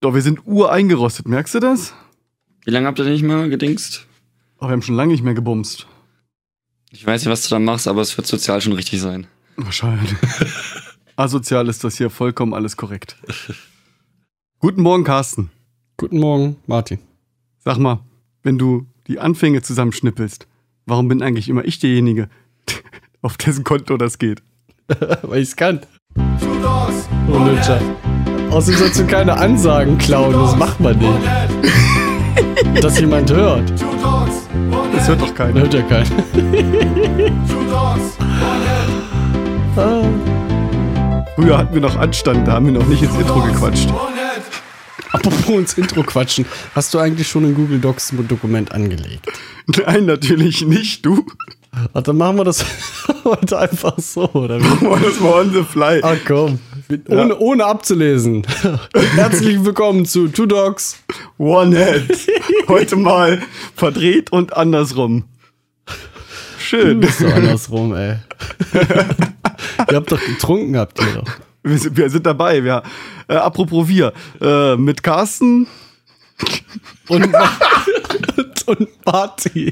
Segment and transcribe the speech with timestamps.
[0.00, 1.92] Doch, wir sind ureingerostet, merkst du das?
[2.64, 4.06] Wie lange habt ihr nicht mehr gedingst?
[4.60, 5.88] Oh, wir haben schon lange nicht mehr gebumst.
[6.90, 9.26] Ich weiß nicht, was du da machst, aber es wird sozial schon richtig sein.
[9.56, 10.14] Wahrscheinlich.
[11.16, 13.16] Asozial ist das hier vollkommen alles korrekt.
[14.60, 15.50] Guten Morgen, Carsten.
[15.96, 17.00] Guten Morgen, Martin.
[17.58, 18.04] Sag mal,
[18.44, 20.46] wenn du die Anfänge zusammenschnippelst,
[20.86, 22.28] warum bin eigentlich immer ich derjenige,
[23.22, 24.42] auf dessen Konto das geht?
[25.22, 25.80] Weil ich's kann.
[27.26, 27.80] Unnützer.
[28.50, 32.82] Außerdem sollst du keine Ansagen klauen, das macht man nicht.
[32.82, 33.70] Dass jemand hört.
[34.94, 35.60] Das hört doch keiner.
[35.60, 36.06] Hört ja keiner.
[39.76, 40.02] Ah.
[41.36, 43.88] Früher hatten wir noch Anstand, da haben wir noch nicht ins Intro gequatscht.
[45.12, 46.44] Apropos ins Intro quatschen.
[46.74, 49.26] Hast du eigentlich schon ein Google Docs Dokument angelegt?
[49.66, 51.24] Nein, natürlich nicht, du.
[51.94, 52.64] Ach, dann machen wir das
[53.24, 54.86] heute einfach so, oder wie?
[54.86, 56.00] Oh, das war on the fly.
[56.02, 56.58] Ach komm.
[57.08, 58.46] Ohne, ohne abzulesen.
[59.14, 60.96] Herzlich willkommen zu Two Dogs.
[61.36, 62.18] One Head.
[62.66, 63.42] Heute mal
[63.76, 65.24] verdreht und andersrum.
[66.58, 67.02] Schön.
[67.02, 68.16] Ist doch andersrum, ey.
[69.90, 71.30] ihr habt doch getrunken, habt ihr doch.
[71.62, 72.64] Wir sind, wir sind dabei.
[72.64, 72.82] Wir,
[73.28, 74.14] äh, apropos wir.
[74.40, 75.66] Äh, mit Carsten.
[77.08, 77.34] Und,
[78.66, 79.70] und Party.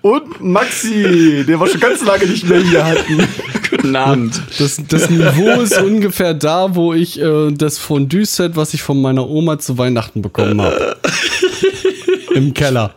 [0.00, 3.28] Und Maxi, den wir schon ganz lange nicht mehr hier hatten.
[3.76, 4.40] Guten Abend.
[4.58, 9.28] Das, das Niveau ist ungefähr da, wo ich äh, das Fondue-Set, was ich von meiner
[9.28, 10.96] Oma zu Weihnachten bekommen habe.
[12.34, 12.94] Im Keller.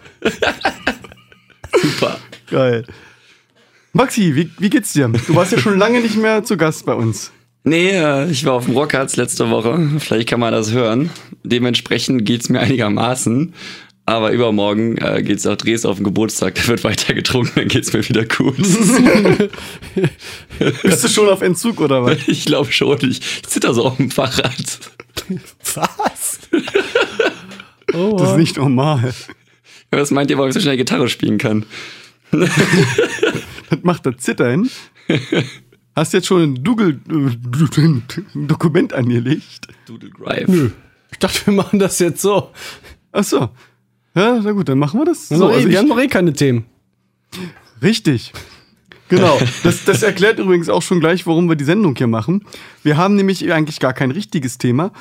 [1.81, 2.17] Super.
[2.49, 2.85] Geil.
[3.93, 5.07] Maxi, wie, wie geht's dir?
[5.07, 7.31] Du warst ja schon lange nicht mehr zu Gast bei uns.
[7.63, 9.77] Nee, äh, ich war auf dem Rockharz letzte Woche.
[9.99, 11.09] Vielleicht kann man das hören.
[11.43, 13.53] Dementsprechend geht's mir einigermaßen.
[14.07, 16.55] Aber übermorgen äh, geht's nach Dresden auf den Geburtstag.
[16.55, 18.55] Da wird weiter getrunken, dann geht's mir wieder gut.
[20.81, 22.25] Bist du schon auf Entzug oder was?
[22.27, 22.97] ich glaube schon.
[23.01, 24.79] Ich, ich zitter so auf dem Fahrrad.
[25.75, 26.39] Was?
[27.93, 29.13] Oh, Das ist nicht normal.
[29.91, 31.65] Was meint ihr, warum ich so schnell Gitarre spielen kann?
[32.31, 32.49] Das
[33.83, 34.69] macht das Zittern.
[35.97, 39.67] Hast du jetzt schon ein, Google, äh, ein Dokument angelegt?
[39.85, 40.47] Doodle Drive.
[40.47, 40.69] Nö.
[41.11, 42.51] Ich dachte, wir machen das jetzt so.
[43.11, 43.49] Ach so.
[44.17, 45.29] Ja, na gut, dann machen wir das.
[45.29, 46.65] So, So, also wir haben noch eh keine Themen.
[47.81, 48.33] richtig.
[49.09, 49.37] Genau.
[49.63, 52.43] Das, das erklärt übrigens auch schon gleich, warum wir die Sendung hier machen.
[52.83, 54.91] Wir haben nämlich eigentlich gar kein richtiges Thema,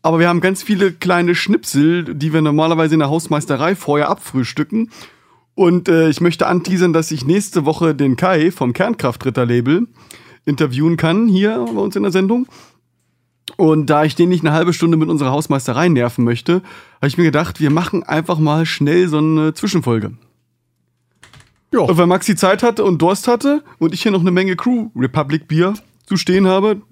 [0.00, 4.90] aber wir haben ganz viele kleine Schnipsel, die wir normalerweise in der Hausmeisterei vorher abfrühstücken.
[5.54, 9.86] Und äh, ich möchte anteasern, dass ich nächste Woche den Kai vom Kernkraftritter-Label
[10.46, 12.46] interviewen kann, hier bei uns in der Sendung.
[13.56, 16.62] Und da ich den nicht eine halbe Stunde mit unserer Hausmeisterei nerven möchte,
[16.96, 20.12] habe ich mir gedacht, wir machen einfach mal schnell so eine Zwischenfolge.
[21.72, 21.80] Ja.
[21.80, 24.90] Und weil Maxi Zeit hatte und Durst hatte und ich hier noch eine Menge Crew
[24.94, 25.74] Republic Bier
[26.06, 26.82] zu stehen habe,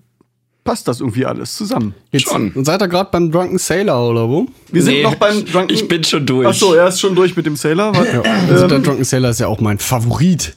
[0.65, 1.95] passt das irgendwie alles zusammen.
[2.13, 2.51] Jetzt Schon.
[2.53, 4.47] Und seid ihr gerade beim Drunken Sailor oder wo?
[4.71, 5.75] Wir sind Nee, noch beim Drunken.
[5.75, 6.47] Ich bin schon durch.
[6.47, 7.93] Achso, er ist schon durch mit dem Sailor.
[7.95, 10.57] Ja, also der Drunken Sailor ist ja auch mein Favorit.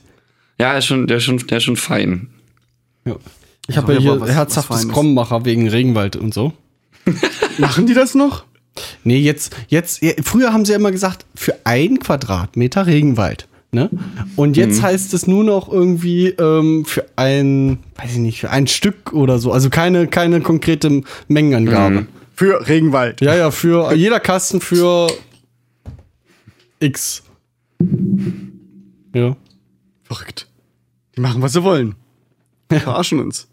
[0.59, 2.29] Ja, ist schon, der, ist schon, der ist schon fein.
[3.05, 3.15] Ja.
[3.67, 4.89] Ich habe ja hier was- herzhaftes.
[4.89, 6.53] Krommacher wegen Regenwald und so.
[7.57, 8.45] Machen die das noch?
[9.03, 13.47] Nee, jetzt, jetzt, früher haben sie ja immer gesagt, für ein Quadratmeter Regenwald.
[13.71, 13.89] Ne?
[14.35, 18.67] Und jetzt heißt es nur noch irgendwie ähm, für ein, weiß ich nicht, für ein
[18.67, 19.51] Stück oder so.
[19.51, 22.05] Also keine, keine konkrete Mengenangabe.
[22.35, 23.21] Für Regenwald.
[23.21, 25.07] Ja, ja, für jeder Kasten für
[26.79, 27.23] X.
[29.13, 29.35] Ja.
[30.03, 30.47] Verrückt.
[31.15, 31.95] Die machen, was sie wollen.
[32.69, 33.47] Verarschen uns.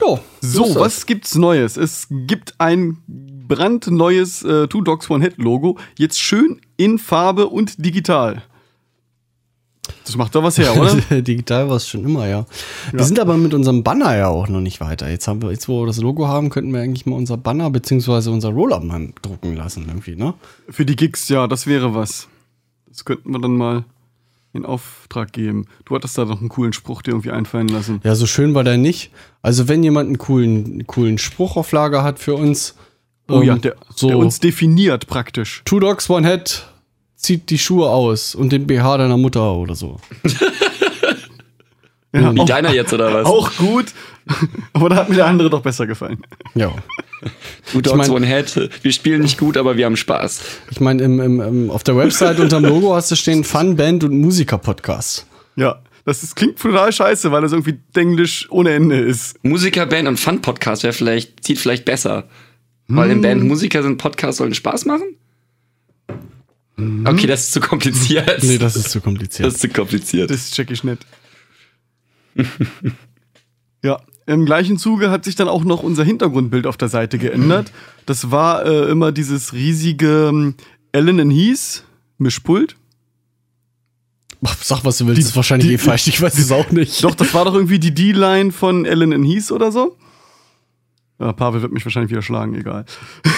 [0.00, 1.76] Ja, So, was gibt's Neues?
[1.76, 5.78] Es gibt ein brandneues äh, Two Dogs One Head Logo.
[5.98, 8.42] Jetzt schön in Farbe und digital.
[10.04, 10.94] Das macht doch was her, oder?
[11.22, 12.46] Digital war es schon immer, ja.
[12.92, 13.06] Wir Ja.
[13.06, 15.10] sind aber mit unserem Banner ja auch noch nicht weiter.
[15.10, 17.70] Jetzt haben wir, jetzt wo wir das Logo haben, könnten wir eigentlich mal unser Banner
[17.70, 20.34] beziehungsweise unser Roll-Up mal drucken lassen irgendwie, ne?
[20.68, 22.28] Für die Gigs, ja, das wäre was.
[22.88, 23.84] Das könnten wir dann mal
[24.52, 25.66] in Auftrag geben.
[25.84, 28.00] Du hattest da doch einen coolen Spruch dir irgendwie einfallen lassen.
[28.02, 29.12] Ja, so schön war der nicht.
[29.42, 32.74] Also wenn jemand einen coolen, coolen Spruch auf Lager hat für uns,
[33.28, 35.62] Oh ähm, ja, der, so der uns definiert praktisch.
[35.64, 36.66] Two Dogs One Head
[37.14, 39.98] zieht die Schuhe aus und den BH deiner Mutter oder so.
[42.12, 43.24] Ja, Wie auch, deiner jetzt, oder was?
[43.26, 43.86] auch gut.
[44.72, 46.18] Aber da hat mir der andere doch besser gefallen.
[46.54, 46.72] Ja.
[47.70, 48.70] Two Dogs, ich mein- One Head.
[48.82, 50.40] Wir spielen nicht gut, aber wir haben Spaß.
[50.70, 54.04] Ich meine, im, im, im, auf der Website unterm Logo hast du stehen Fun, Band
[54.04, 55.26] und Musiker-Podcast.
[55.56, 59.42] Ja, das ist, klingt total scheiße, weil das irgendwie Englisch ohne Ende ist.
[59.44, 62.24] Musikerband und Fun-Podcast wäre vielleicht, zieht vielleicht besser.
[62.88, 65.14] Weil in Band Musiker sind, Podcasts sollen Spaß machen?
[67.04, 68.42] Okay, das ist zu kompliziert.
[68.42, 69.46] Nee, das ist zu kompliziert.
[69.46, 70.30] das ist zu kompliziert.
[70.30, 71.04] Das check ich nicht.
[73.82, 73.98] Ja,
[74.34, 77.72] im gleichen Zuge hat sich dann auch noch unser Hintergrundbild auf der Seite geändert.
[78.06, 80.54] Das war äh, immer dieses riesige ähm,
[80.92, 81.84] Allen Heath
[82.18, 82.76] Mischpult.
[84.62, 87.02] Sag, was du willst, die, ist wahrscheinlich die, eh falsch, ich weiß es auch nicht.
[87.04, 89.96] Doch, das war doch irgendwie die D-Line von Allen Heath oder so.
[91.18, 92.86] Ja, Pavel wird mich wahrscheinlich wieder schlagen, egal.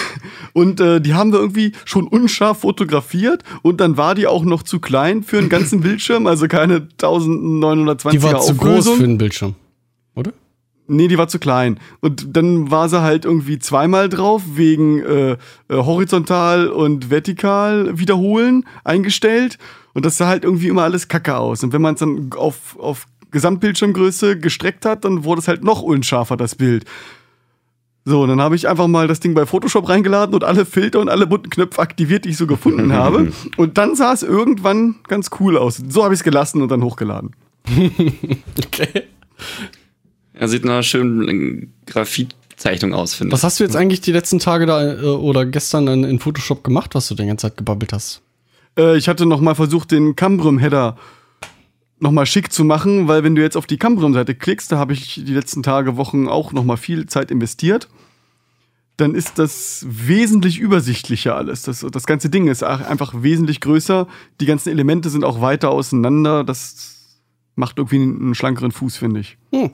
[0.53, 4.63] Und äh, die haben wir irgendwie schon unscharf fotografiert und dann war die auch noch
[4.63, 9.17] zu klein für einen ganzen Bildschirm, also keine 1920er Die war zu groß für einen
[9.17, 9.55] Bildschirm,
[10.15, 10.33] oder?
[10.93, 11.81] Nee, die war zu klein.
[12.01, 15.37] Und dann war sie halt irgendwie zweimal drauf, wegen äh, äh,
[15.71, 19.59] horizontal und vertikal wiederholen eingestellt.
[19.95, 21.65] Und das sah halt irgendwie immer alles kacke aus.
[21.65, 25.81] Und wenn man es dann auf, auf Gesamtbildschirmgröße gestreckt hat, dann wurde es halt noch
[25.81, 26.85] unscharfer, das Bild.
[28.05, 31.09] So, dann habe ich einfach mal das Ding bei Photoshop reingeladen und alle Filter und
[31.09, 33.33] alle bunten Knöpfe aktiviert, die ich so gefunden habe.
[33.57, 35.81] Und dann sah es irgendwann ganz cool aus.
[35.89, 37.31] So habe ich es gelassen und dann hochgeladen.
[38.67, 39.05] okay.
[40.43, 43.33] Er sieht nach einer schönen Graphitzeichnung aus, finde ich.
[43.35, 46.65] Was hast du jetzt eigentlich die letzten Tage da äh, oder gestern in, in, Photoshop
[46.65, 48.23] gemacht, was du die ganze Zeit gebabbelt hast?
[48.77, 50.97] Äh, ich hatte noch mal versucht, den Cambrium-Header
[52.01, 54.95] noch mal schick zu machen, weil wenn du jetzt auf die Cambrium-Seite klickst, da habe
[54.95, 57.89] ich die letzten Tage, Wochen auch noch mal viel Zeit investiert,
[58.97, 61.63] dann ist das wesentlich übersichtlicher alles.
[61.63, 64.09] Das, das ganze Ding ist einfach wesentlich größer.
[64.41, 66.43] Die ganzen Elemente sind auch weiter auseinander.
[66.43, 67.21] Das
[67.55, 69.39] macht irgendwie einen schlankeren Fuß, finde ich.
[69.53, 69.71] Hm.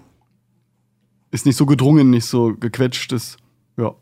[1.31, 3.13] Ist nicht so gedrungen, nicht so gequetscht.
[3.13, 3.37] Ist,
[3.77, 3.95] ja.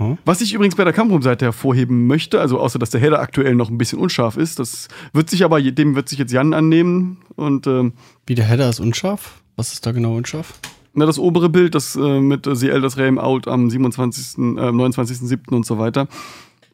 [0.00, 0.18] Hm?
[0.24, 3.70] Was ich übrigens bei der Cambrium-Seite hervorheben möchte, also außer dass der Header aktuell noch
[3.70, 7.66] ein bisschen unscharf ist, das wird sich aber, dem wird sich jetzt Jan annehmen und
[7.66, 7.92] ähm,
[8.26, 9.42] Wie der Header ist unscharf?
[9.56, 10.58] Was ist da genau unscharf?
[10.94, 14.70] Na, das obere Bild, das äh, mit äh, The Elders Realm Out am 27., äh,
[14.70, 15.50] 29.07.
[15.50, 16.08] und so weiter,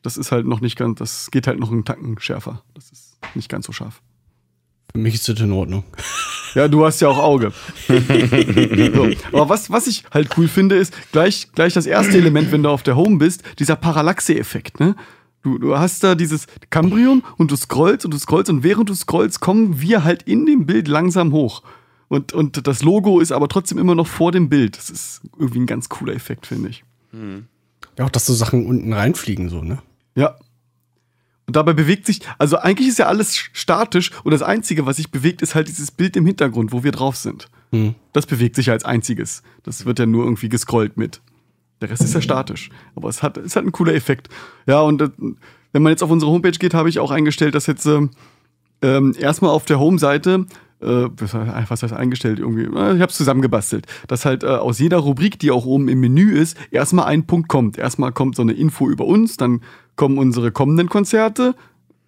[0.02, 2.62] das ist halt noch nicht ganz, das geht halt noch einen Tacken schärfer.
[2.74, 4.02] Das ist nicht ganz so scharf.
[4.92, 5.84] Für mich ist das in Ordnung.
[6.56, 7.52] Ja, du hast ja auch Auge.
[7.86, 9.08] so.
[9.32, 12.70] Aber was, was ich halt cool finde, ist gleich, gleich das erste Element, wenn du
[12.70, 14.96] auf der Home bist, dieser Parallaxe-Effekt, ne?
[15.44, 18.94] Du, du hast da dieses Cambrium und du scrollst und du scrollst und während du
[18.94, 21.62] scrollst, kommen wir halt in dem Bild langsam hoch.
[22.08, 24.76] Und, und das Logo ist aber trotzdem immer noch vor dem Bild.
[24.76, 26.82] Das ist irgendwie ein ganz cooler Effekt, finde ich.
[27.12, 27.46] Hm.
[27.96, 29.78] Ja, auch, dass so Sachen unten reinfliegen, so, ne?
[30.16, 30.36] Ja,
[31.50, 35.10] und dabei bewegt sich, also eigentlich ist ja alles statisch und das Einzige, was sich
[35.10, 37.48] bewegt, ist halt dieses Bild im Hintergrund, wo wir drauf sind.
[37.72, 37.96] Hm.
[38.12, 39.42] Das bewegt sich als einziges.
[39.64, 41.20] Das wird ja nur irgendwie gescrollt mit.
[41.80, 42.70] Der Rest ist ja statisch.
[42.94, 44.28] Aber es hat, es hat einen cooler Effekt.
[44.68, 45.08] Ja, und äh,
[45.72, 48.06] wenn man jetzt auf unsere Homepage geht, habe ich auch eingestellt, dass jetzt äh,
[48.82, 50.46] ähm, erstmal auf der Home-Seite
[50.80, 55.38] äh, was heißt eingestellt irgendwie, ich habe es zusammengebastelt, dass halt äh, aus jeder Rubrik,
[55.38, 57.76] die auch oben im Menü ist, erstmal ein Punkt kommt.
[57.76, 59.60] Erstmal kommt so eine Info über uns, dann
[59.96, 61.54] kommen unsere kommenden Konzerte,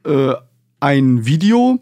[0.05, 0.33] äh,
[0.81, 1.81] ein Video,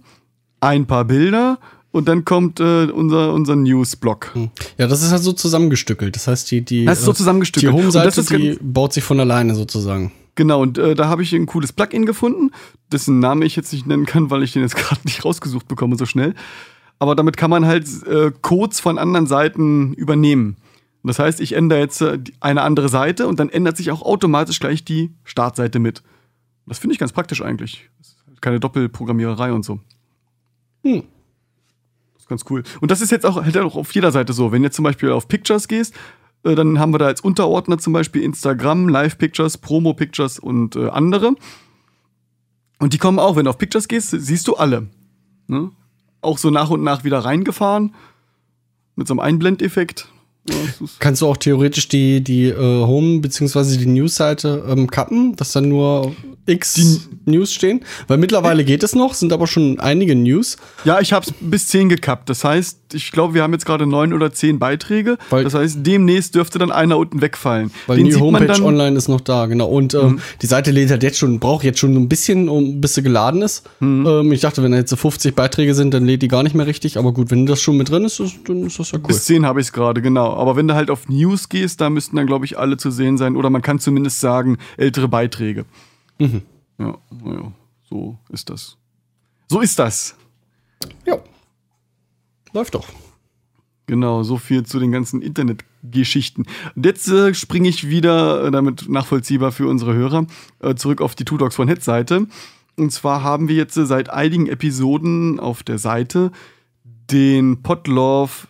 [0.61, 1.59] ein paar Bilder
[1.93, 4.35] und dann kommt äh, unser, unser News-Blog.
[4.35, 4.51] Hm.
[4.79, 6.15] Ja, das ist halt so zusammengestückelt.
[6.15, 7.73] Das heißt, die, die, das ist so zusammengestückelt.
[7.73, 10.13] die Home-Seite, die baut sich von alleine sozusagen.
[10.35, 12.51] Genau, und äh, da habe ich ein cooles Plugin gefunden,
[12.93, 15.97] dessen Name ich jetzt nicht nennen kann, weil ich den jetzt gerade nicht rausgesucht bekomme
[15.97, 16.35] so schnell
[17.01, 20.57] aber damit kann man halt äh, Codes von anderen Seiten übernehmen.
[21.03, 24.61] Das heißt, ich ändere jetzt äh, eine andere Seite und dann ändert sich auch automatisch
[24.61, 26.03] gleich die Startseite mit.
[26.67, 27.89] Das finde ich ganz praktisch eigentlich.
[28.27, 29.81] Halt keine Doppelprogrammiererei und so.
[30.85, 31.03] Hm.
[32.15, 32.63] Das ist ganz cool.
[32.81, 34.53] Und das ist jetzt auch, halt auch auf jeder Seite so.
[34.53, 35.95] Wenn du jetzt zum Beispiel auf Pictures gehst,
[36.45, 40.77] äh, dann haben wir da als Unterordner zum Beispiel Instagram, Live Pictures, Promo Pictures und
[40.77, 41.35] äh, andere.
[42.79, 44.89] Und die kommen auch, wenn du auf Pictures gehst, siehst du alle.
[45.47, 45.71] Ne?
[46.23, 47.95] auch so nach und nach wieder reingefahren.
[48.97, 50.09] Mit so einem Einblendeffekt.
[50.99, 53.77] Kannst du auch theoretisch die, die äh, Home- bzw.
[53.77, 56.13] die News-Seite ähm, cutten, dass dann nur
[56.47, 57.85] X die News stehen?
[58.09, 60.57] Weil mittlerweile geht es noch, sind aber schon einige News.
[60.85, 62.29] Ja, ich habe es bis 10 gekappt.
[62.31, 65.19] Das heißt, ich glaube, wir haben jetzt gerade neun oder zehn Beiträge.
[65.31, 67.71] Weil das heißt, demnächst dürfte dann einer unten wegfallen.
[67.87, 69.69] Weil Den die Homepage online ist noch da, genau.
[69.69, 70.21] Und ähm, mhm.
[70.43, 73.43] die Seite lädt halt jetzt schon, braucht jetzt schon ein bisschen, um, bis sie geladen
[73.43, 73.69] ist.
[73.81, 74.07] Mhm.
[74.07, 76.55] Ähm, ich dachte, wenn da jetzt so 50 Beiträge sind, dann lädt die gar nicht
[76.55, 76.99] mehr richtig.
[76.99, 79.07] Aber gut, wenn das schon mit drin ist, dann ist das ja cool.
[79.07, 80.33] Bis 10 habe ich es gerade, genau.
[80.41, 83.19] Aber wenn du halt auf News gehst, da müssten dann, glaube ich, alle zu sehen
[83.19, 83.37] sein.
[83.37, 85.67] Oder man kann zumindest sagen, ältere Beiträge.
[86.19, 86.43] Mhm.
[86.79, 87.53] Ja, naja,
[87.89, 88.79] so ist das.
[89.49, 90.17] So ist das.
[91.07, 91.19] Ja.
[92.53, 92.89] Läuft doch.
[93.87, 96.47] Genau, so viel zu den ganzen Internetgeschichten.
[96.77, 100.27] Und jetzt äh, springe ich wieder, äh, damit nachvollziehbar für unsere Hörer,
[100.61, 102.29] äh, zurück auf die Two Dogs von Head Seite.
[102.77, 106.31] Und zwar haben wir jetzt äh, seit einigen Episoden auf der Seite
[106.85, 108.47] den Podlove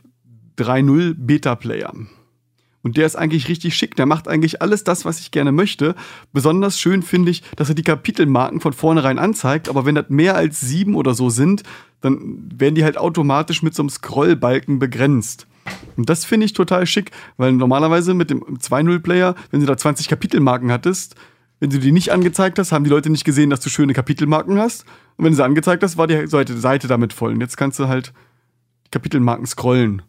[0.60, 1.92] 3.0 Beta Player.
[2.82, 3.94] Und der ist eigentlich richtig schick.
[3.96, 5.94] Der macht eigentlich alles das, was ich gerne möchte.
[6.32, 9.68] Besonders schön finde ich, dass er die Kapitelmarken von vornherein anzeigt.
[9.68, 11.62] Aber wenn das mehr als sieben oder so sind,
[12.00, 15.46] dann werden die halt automatisch mit so einem Scrollbalken begrenzt.
[15.96, 20.08] Und das finde ich total schick, weil normalerweise mit dem 2.0-Player, wenn du da 20
[20.08, 21.16] Kapitelmarken hattest,
[21.60, 24.58] wenn du die nicht angezeigt hast, haben die Leute nicht gesehen, dass du schöne Kapitelmarken
[24.58, 24.86] hast.
[25.18, 27.34] Und wenn du sie angezeigt hast, war die Seite, Seite damit voll.
[27.34, 28.14] Und jetzt kannst du halt
[28.90, 30.00] Kapitelmarken scrollen.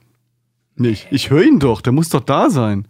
[0.78, 1.82] Nee, ich, ich höre ihn doch.
[1.82, 2.88] Der muss doch da sein.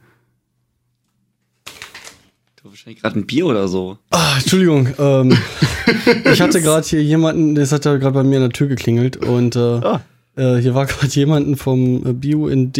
[1.65, 3.97] Du hast wahrscheinlich gerade ein Bier oder so.
[4.11, 4.87] Ah, Entschuldigung.
[4.99, 5.37] Ähm,
[6.31, 9.17] ich hatte gerade hier jemanden, das hat ja gerade bei mir an der Tür geklingelt
[9.17, 10.01] und äh, Ah.
[10.35, 12.79] äh, hier war gerade jemanden vom äh, BUND,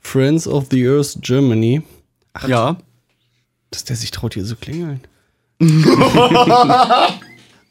[0.00, 1.82] Friends of the Earth Germany.
[2.46, 2.76] Ja.
[3.74, 5.00] Dass der sich traut, hier zu klingeln.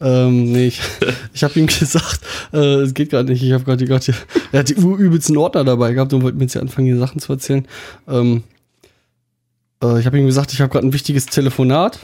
[0.01, 0.81] ähm, nee, ich,
[1.33, 2.19] ich habe ihm gesagt,
[2.51, 3.41] äh, es geht gerade nicht.
[3.41, 4.15] Ich habe gerade hier,
[4.51, 7.19] er hat die übelsten Ordner dabei gehabt und wollte mir jetzt hier anfangen, hier Sachen
[7.19, 7.65] zu erzählen.
[8.05, 8.43] Ähm,
[9.81, 11.99] äh, ich habe ihm gesagt, ich habe gerade ein wichtiges Telefonat.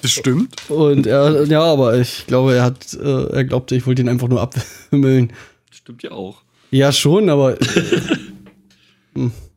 [0.00, 0.70] Das stimmt.
[0.70, 4.28] Und er, ja, aber ich glaube, er hat, äh, er glaubte, ich wollte ihn einfach
[4.28, 5.32] nur abwimmeln.
[5.72, 6.42] Stimmt ja auch.
[6.70, 7.58] Ja, schon, aber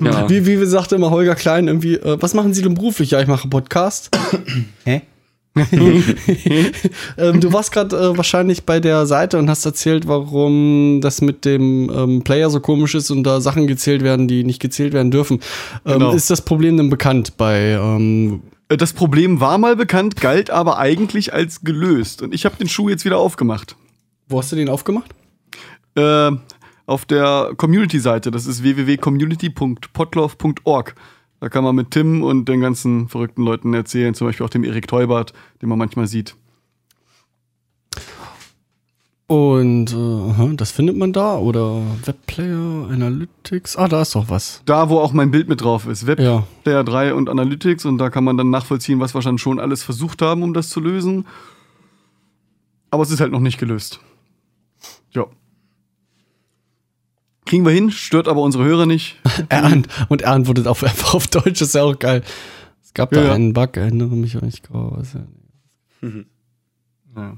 [0.00, 0.28] Ja.
[0.28, 3.10] wie, wie sagte immer Holger Klein irgendwie, äh, was machen Sie denn beruflich?
[3.10, 4.10] Ja, ich mache Podcast.
[4.84, 5.02] Hä?
[7.18, 11.44] ähm, du warst gerade äh, wahrscheinlich bei der Seite und hast erzählt, warum das mit
[11.44, 15.10] dem ähm, Player so komisch ist und da Sachen gezählt werden, die nicht gezählt werden
[15.10, 15.40] dürfen.
[15.84, 16.12] Ähm, Genau.
[16.12, 20.78] Ist das Problem denn bekannt bei ähm, Äh, Das Problem war mal bekannt, galt aber
[20.78, 22.22] eigentlich als gelöst.
[22.22, 23.76] Und ich habe den Schuh jetzt wieder aufgemacht.
[24.28, 25.10] wo hast du den aufgemacht?
[25.96, 26.30] Äh,
[26.86, 28.30] auf der Community-Seite.
[28.30, 30.94] Das ist www.community.podlove.org.
[31.40, 34.62] Da kann man mit Tim und den ganzen verrückten Leuten erzählen, zum Beispiel auch dem
[34.64, 36.36] Erik Teubert, den man manchmal sieht.
[39.26, 43.76] Und äh, das findet man da oder Webplayer, Analytics.
[43.76, 44.60] Ah, da ist doch was.
[44.66, 46.06] Da, wo auch mein Bild mit drauf ist.
[46.06, 46.44] Web Ja.
[46.64, 47.86] Player 3 und Analytics.
[47.86, 50.80] Und da kann man dann nachvollziehen, was wir schon alles versucht haben, um das zu
[50.80, 51.26] lösen.
[52.90, 54.00] Aber es ist halt noch nicht gelöst.
[55.12, 55.24] Ja.
[57.52, 59.20] Kriegen wir hin, stört aber unsere Hörer nicht.
[59.50, 59.70] Er
[60.08, 62.22] und er antwortet auf, einfach auf Deutsch, ist ja auch geil.
[62.82, 64.94] Es gab Ja, da einen Bug, erinnere mich auch nicht genau.
[64.96, 65.26] Was ja.
[67.14, 67.36] Ja.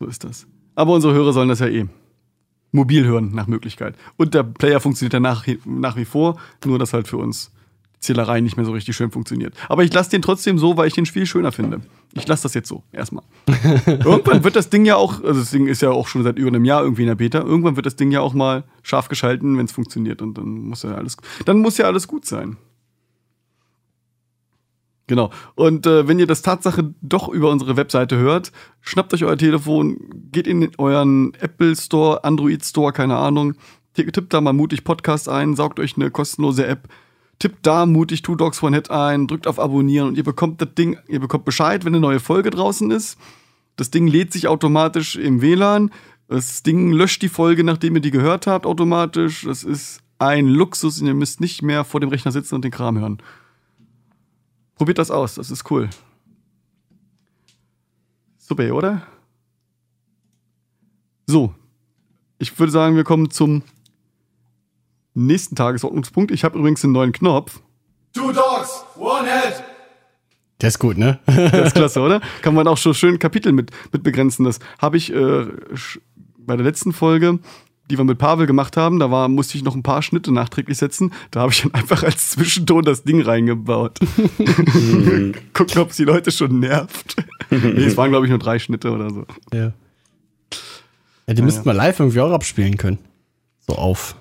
[0.00, 0.48] So ist das.
[0.74, 1.86] Aber unsere Hörer sollen das ja eh
[2.72, 3.94] mobil hören, nach Möglichkeit.
[4.16, 7.52] Und der Player funktioniert ja nach, nach wie vor, nur dass halt für uns
[8.00, 9.54] Zählerei nicht mehr so richtig schön funktioniert.
[9.68, 11.80] Aber ich lasse den trotzdem so, weil ich den viel schöner finde.
[12.14, 13.24] Ich lasse das jetzt so, erstmal.
[13.86, 16.48] Irgendwann wird das Ding ja auch, also das Ding ist ja auch schon seit über
[16.48, 19.58] einem Jahr irgendwie in der Beta, irgendwann wird das Ding ja auch mal scharf geschalten,
[19.58, 20.22] wenn es funktioniert.
[20.22, 22.56] Und dann muss ja alles, dann muss ja alles gut sein.
[25.08, 25.30] Genau.
[25.54, 29.98] Und äh, wenn ihr das Tatsache doch über unsere Webseite hört, schnappt euch euer Telefon,
[30.30, 33.54] geht in euren Apple Store, Android Store, keine Ahnung,
[33.94, 36.88] tippt da mal mutig Podcast ein, saugt euch eine kostenlose App,
[37.38, 40.74] tippt da mutig Two Dogs One Head ein, drückt auf Abonnieren und ihr bekommt das
[40.74, 43.18] Ding, ihr bekommt Bescheid, wenn eine neue Folge draußen ist.
[43.76, 45.90] Das Ding lädt sich automatisch im WLAN.
[46.26, 49.44] Das Ding löscht die Folge, nachdem ihr die gehört habt, automatisch.
[49.44, 52.72] Das ist ein Luxus und ihr müsst nicht mehr vor dem Rechner sitzen und den
[52.72, 53.18] Kram hören.
[54.74, 55.88] Probiert das aus, das ist cool.
[58.38, 59.02] Super, oder?
[61.26, 61.54] So,
[62.38, 63.62] ich würde sagen, wir kommen zum
[65.26, 66.30] nächsten Tagesordnungspunkt.
[66.30, 67.60] Ich habe übrigens einen neuen Knopf.
[68.12, 69.62] Two dogs, one head.
[70.60, 71.18] Der ist gut, ne?
[71.26, 72.20] Das ist klasse, oder?
[72.42, 74.44] Kann man auch schon schön Kapitel mit, mit begrenzen.
[74.44, 75.46] Das habe ich äh,
[76.36, 77.38] bei der letzten Folge,
[77.90, 80.78] die wir mit Pavel gemacht haben, da war, musste ich noch ein paar Schnitte nachträglich
[80.78, 81.12] setzen.
[81.30, 83.98] Da habe ich dann einfach als Zwischenton das Ding reingebaut.
[85.52, 87.16] Gucken, ob es die Leute schon nervt.
[87.50, 89.24] nee, es waren, glaube ich, nur drei Schnitte oder so.
[89.52, 89.72] Ja.
[91.26, 92.98] Ja, die müssten wir live irgendwie auch abspielen können.
[93.66, 94.16] So auf.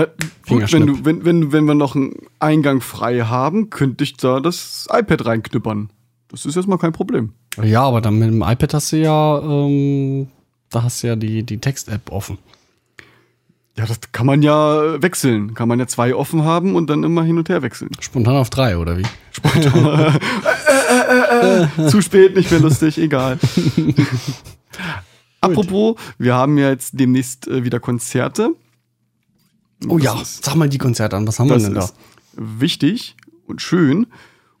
[0.00, 0.80] Na, gut, Fingerschnipp.
[0.80, 4.88] wenn, du, wenn, wenn, wenn wir noch einen Eingang frei haben, könnte ich da das
[4.90, 5.90] iPad reinknüppern.
[6.28, 7.32] Das ist erstmal kein Problem.
[7.62, 10.28] Ja, aber dann mit dem iPad hast du ja, ähm,
[10.70, 12.38] da hast du ja die, die Text-App offen.
[13.76, 15.54] Ja, das kann man ja wechseln.
[15.54, 17.90] Kann man ja zwei offen haben und dann immer hin und her wechseln.
[18.00, 19.04] Spontan auf drei, oder wie?
[21.88, 23.38] Zu spät, nicht mehr lustig, egal.
[25.40, 28.54] Apropos, wir haben ja jetzt demnächst äh, wieder Konzerte.
[29.88, 31.26] Oh Das ja, ist- sag mal die Konzerte an.
[31.26, 31.84] Was haben wir denn da?
[31.84, 31.94] ist
[32.36, 34.06] wichtig und schön.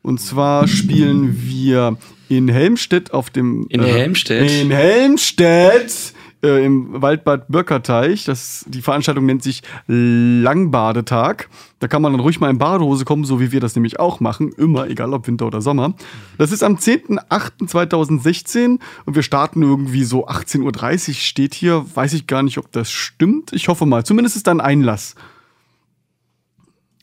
[0.02, 1.98] Und zwar spielen wir
[2.28, 3.66] in Helmstedt auf dem.
[3.68, 4.50] In Helmstedt?
[4.50, 6.14] In Helmstedt!
[6.42, 8.24] Äh, Im Waldbad Bürkerteich.
[8.24, 11.50] Das, die Veranstaltung nennt sich Langbadetag.
[11.80, 14.20] Da kann man dann ruhig mal in Badehose kommen, so wie wir das nämlich auch
[14.20, 14.50] machen.
[14.52, 15.92] Immer, egal ob Winter oder Sommer.
[16.38, 21.84] Das ist am 10.08.2016 und wir starten irgendwie so 18.30 Uhr steht hier.
[21.94, 23.52] Weiß ich gar nicht, ob das stimmt.
[23.52, 24.02] Ich hoffe mal.
[24.04, 25.16] Zumindest ist da ein Einlass.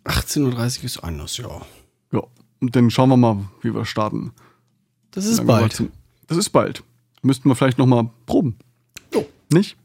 [0.05, 1.61] 18.30 Uhr ist anders, ja.
[2.11, 2.23] Ja,
[2.59, 4.31] und dann schauen wir mal, wie wir starten.
[5.11, 5.83] Das ist bald.
[6.27, 6.83] Das ist bald.
[7.21, 8.57] Müssten wir vielleicht noch mal proben.
[9.51, 9.77] Nicht?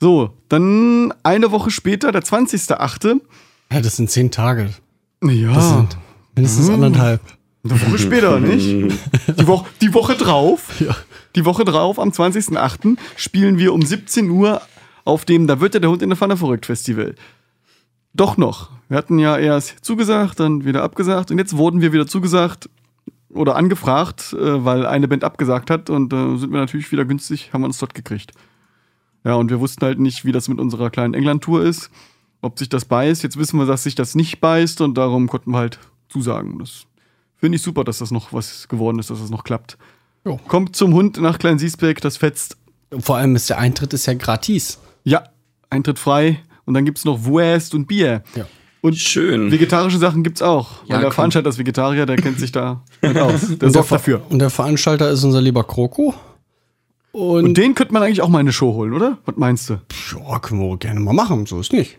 [0.00, 3.20] So, dann eine Woche später, der 20.8.
[3.72, 4.70] Ja, das sind zehn Tage.
[5.22, 5.96] Ja, Das sind
[6.34, 7.20] mindestens anderthalb.
[7.64, 8.66] eine Woche später, nicht?
[9.38, 10.94] Die Woche, die Woche drauf, Ja.
[11.34, 12.96] die Woche drauf, am 20.8.
[13.16, 14.60] spielen wir um 17 Uhr
[15.04, 17.14] auf dem Da wird ja der Hund in der Pfanne verrückt Festival.
[18.12, 18.70] Doch noch.
[18.88, 22.68] Wir hatten ja erst zugesagt, dann wieder abgesagt und jetzt wurden wir wieder zugesagt
[23.34, 27.52] oder angefragt, äh, weil eine Band abgesagt hat und äh, sind wir natürlich wieder günstig,
[27.52, 28.32] haben wir uns dort gekriegt.
[29.24, 31.90] Ja, und wir wussten halt nicht, wie das mit unserer kleinen England-Tour ist,
[32.42, 33.22] ob sich das beißt.
[33.22, 36.58] Jetzt wissen wir, dass sich das nicht beißt und darum konnten wir halt zusagen.
[36.58, 36.84] Das
[37.36, 39.78] finde ich super, dass das noch was geworden ist, dass das noch klappt.
[40.24, 40.38] Jo.
[40.48, 42.56] Kommt zum Hund nach Klein Siesbeck, das fetzt.
[42.98, 44.78] Vor allem ist der Eintritt ist ja gratis.
[45.04, 45.24] Ja,
[45.70, 46.42] Eintritt frei.
[46.66, 48.22] Und dann gibt's noch Wurst und Bier.
[48.34, 48.46] Ja.
[48.84, 49.50] Und Schön.
[49.50, 50.84] vegetarische Sachen gibt's auch.
[50.84, 51.14] Ja, Weil der komm.
[51.14, 53.40] Veranstalter ist Vegetarier, der kennt sich da mit aus.
[53.40, 54.20] Der Und der, sorgt dafür.
[54.28, 56.12] und der Veranstalter ist unser lieber Kroko.
[57.12, 59.16] Und, Und den könnte man eigentlich auch mal in eine Show holen, oder?
[59.24, 59.80] Was meinst du?
[60.28, 61.96] ja, können wir gerne mal machen, so ist nicht.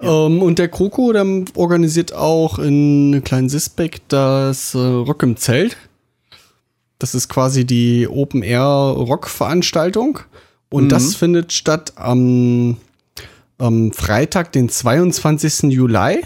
[0.00, 5.76] Ähm, und der Kroko, der organisiert auch in kleinen Sisbeck das äh, Rock im Zelt.
[6.98, 10.18] Das ist quasi die Open-Air-Rock-Veranstaltung.
[10.70, 12.78] Und das findet statt am,
[13.62, 15.72] am Freitag, den 22.
[15.72, 16.22] Juli.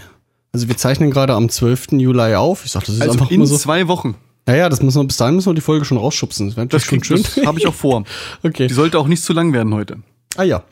[0.53, 1.93] Also wir zeichnen gerade am 12.
[1.93, 2.65] Juli auf.
[2.65, 3.57] Ich sag, das ist Also einfach in so.
[3.57, 4.15] zwei Wochen.
[4.47, 6.47] Naja, das müssen wir, bis dahin müssen wir die Folge schon rausschubsen.
[6.55, 7.45] Das Das, schon das schön.
[7.45, 8.03] habe ich auch vor.
[8.43, 8.67] okay.
[8.67, 9.97] Die sollte auch nicht zu lang werden heute.
[10.37, 10.63] Ah ja.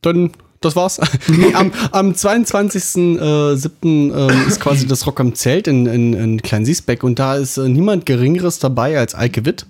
[0.00, 1.00] Dann, das war's.
[1.28, 3.82] nee, am, am 22.07.
[3.84, 7.68] ähm, ist quasi das Rock am Zelt in, in, in Kleinsiesbeck und da ist äh,
[7.68, 9.66] niemand Geringeres dabei als Eike Witt.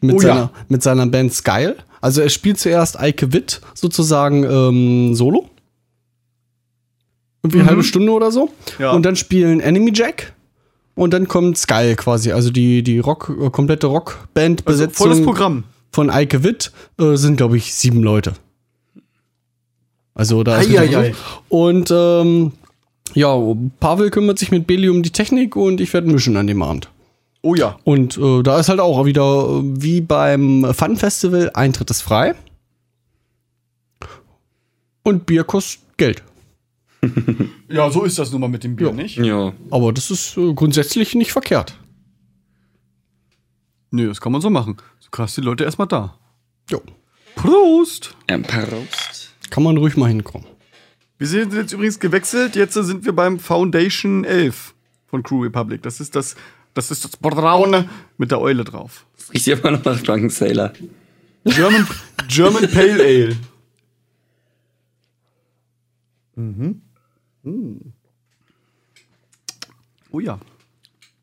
[0.00, 0.28] Mit, Oh ja.
[0.28, 1.76] seiner, mit seiner Band Skyle.
[2.00, 5.48] Also er spielt zuerst Eike Witt sozusagen ähm, solo.
[7.42, 8.50] Irgendwie eine halbe Stunde oder so.
[8.78, 8.92] Ja.
[8.92, 10.32] Und dann spielen Enemy Jack.
[10.94, 15.64] Und dann kommt Skyle quasi, also die, die Rock, äh, komplette Also Rockband-Besetzung volles Programm.
[15.92, 18.32] von Eike Witt äh, sind, glaube ich, sieben Leute.
[20.14, 21.14] Also da ist Ei, ei.
[21.50, 22.52] Und ähm,
[23.12, 23.36] ja,
[23.78, 26.88] Pavel kümmert sich mit Beli um die Technik und ich werde mischen an dem Abend.
[27.46, 27.78] Oh ja.
[27.84, 32.34] Und äh, da ist halt auch wieder äh, wie beim Fun Festival, Eintritt ist frei.
[35.04, 36.22] Und Bier kostet Geld.
[37.68, 38.92] Ja, so ist das nun mal mit dem Bier, Ja.
[38.92, 39.16] nicht?
[39.18, 39.52] Ja.
[39.70, 41.76] Aber das ist äh, grundsätzlich nicht verkehrt.
[43.90, 44.76] Nö, das kann man so machen.
[45.00, 46.16] So krass die Leute erstmal da.
[46.70, 46.80] Jo.
[47.34, 48.14] Prost!
[48.28, 49.34] Ein Prost.
[49.50, 50.46] Kann man ruhig mal hinkommen.
[51.18, 52.54] Wir sind jetzt übrigens gewechselt.
[52.56, 54.74] Jetzt sind wir beim Foundation 11
[55.06, 55.82] von Crew Republic.
[55.82, 56.36] Das ist das,
[56.76, 59.06] das ist das Braune mit der Eule drauf.
[59.16, 60.72] Das riecht immer noch nach Drunken Sailor.
[61.44, 61.86] German,
[62.28, 63.36] German Pale Ale.
[66.34, 66.82] Mhm.
[70.10, 70.38] Oh ja.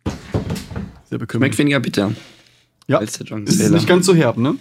[0.05, 0.13] Sehr
[1.07, 1.57] Schmeckt bekümmert.
[1.59, 2.13] weniger bitter.
[2.87, 3.75] Ja, als der Drunken ist Sailor.
[3.75, 4.57] nicht ganz so herb, ne?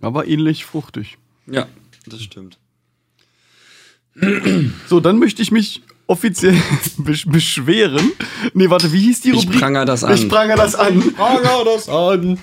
[0.00, 1.18] Aber ähnlich fruchtig.
[1.46, 1.66] Ja,
[2.06, 2.58] das stimmt.
[4.88, 6.54] So, dann möchte ich mich offiziell
[6.98, 8.12] besch beschweren.
[8.54, 9.60] Nee, warte, wie hieß die Ich Rubrik?
[9.60, 10.14] pranger das an.
[10.14, 11.12] Ich pranger das an.
[11.14, 12.38] Pranger das an.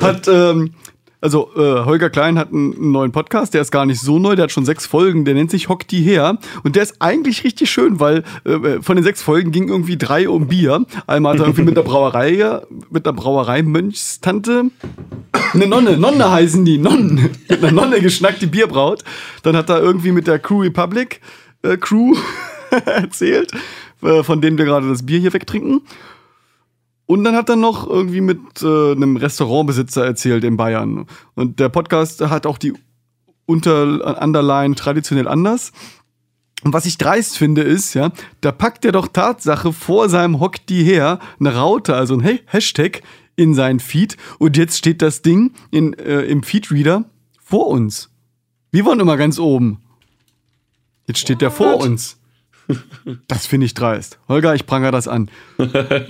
[0.00, 0.72] Hat, ähm,
[1.20, 4.34] also äh, Holger Klein hat einen, einen neuen Podcast, der ist gar nicht so neu,
[4.36, 6.36] der hat schon sechs Folgen, der nennt sich Hock die her.
[6.64, 10.28] Und der ist eigentlich richtig schön, weil äh, von den sechs Folgen ging irgendwie drei
[10.28, 10.84] um Bier.
[11.06, 12.60] Einmal hat er irgendwie mit der Brauerei,
[12.90, 14.70] mit der Brauereimönchstante
[15.52, 17.30] eine Nonne, Nonne heißen die, Nonnen.
[17.48, 19.04] Mit einer Nonne geschnackt, die Bier braut.
[19.44, 21.20] Dann hat er irgendwie mit der Crew Republic
[21.62, 22.14] äh, Crew
[22.86, 23.52] erzählt,
[24.02, 25.82] äh, von denen wir gerade das Bier hier wegtrinken.
[27.06, 31.06] Und dann hat er noch irgendwie mit äh, einem Restaurantbesitzer erzählt in Bayern.
[31.34, 32.72] Und der Podcast hat auch die
[33.46, 35.72] Unter Underline traditionell anders.
[36.62, 38.10] Und was ich dreist finde, ist, ja,
[38.40, 42.40] da packt er doch Tatsache vor seinem Hock die her eine Raute, also ein Hey-
[42.46, 43.02] Hashtag
[43.36, 44.16] in seinen Feed.
[44.38, 47.04] Und jetzt steht das Ding in, äh, im Feedreader
[47.42, 48.08] vor uns.
[48.70, 49.82] Wir waren immer ganz oben.
[51.06, 52.18] Jetzt steht der vor uns.
[53.28, 54.18] Das finde ich dreist.
[54.28, 55.30] Holger, ich pranger das an.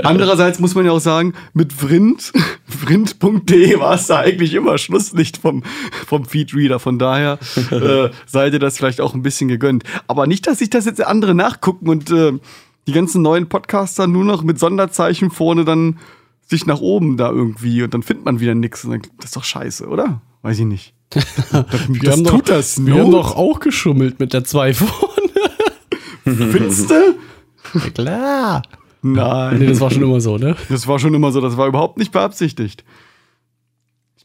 [0.03, 2.33] Andererseits muss man ja auch sagen, mit Vrind,
[2.67, 5.63] vrind.de war es da eigentlich immer Schlusslicht vom,
[6.07, 6.79] vom Feedreader.
[6.79, 7.39] Von daher
[7.71, 9.85] äh, seid ihr das vielleicht auch ein bisschen gegönnt.
[10.07, 12.33] Aber nicht, dass sich das jetzt andere nachgucken und äh,
[12.87, 15.99] die ganzen neuen Podcaster nur noch mit Sonderzeichen vorne dann
[16.47, 18.83] sich nach oben da irgendwie und dann findet man wieder nichts.
[18.83, 20.21] Das ist doch scheiße, oder?
[20.43, 20.95] Weiß ich nicht.
[21.51, 25.31] Das, Wir haben tut doch, das Wir haben doch auch geschummelt mit der 2 vorne.
[26.25, 27.15] Findest du?
[27.75, 28.63] Ja, klar.
[29.03, 29.59] Nein.
[29.59, 30.57] Nee, das war schon immer so, ne?
[30.69, 32.85] Das war schon immer so, das war überhaupt nicht beabsichtigt.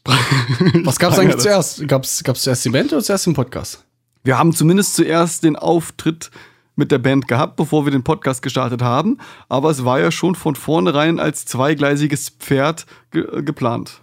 [0.04, 1.42] Was gab's Pranger eigentlich das.
[1.42, 1.88] zuerst?
[1.88, 3.84] Gab's, gab's zuerst die Band oder zuerst den Podcast?
[4.24, 6.30] Wir haben zumindest zuerst den Auftritt
[6.76, 9.18] mit der Band gehabt, bevor wir den Podcast gestartet haben.
[9.48, 14.00] Aber es war ja schon von vornherein als zweigleisiges Pferd ge geplant.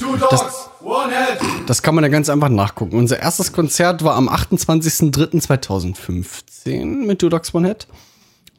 [0.00, 1.38] Two dogs, one head.
[1.66, 2.96] Das kann man ja ganz einfach nachgucken.
[2.96, 7.86] Unser erstes Konzert war am 28.03.2015 mit Dudox One Head.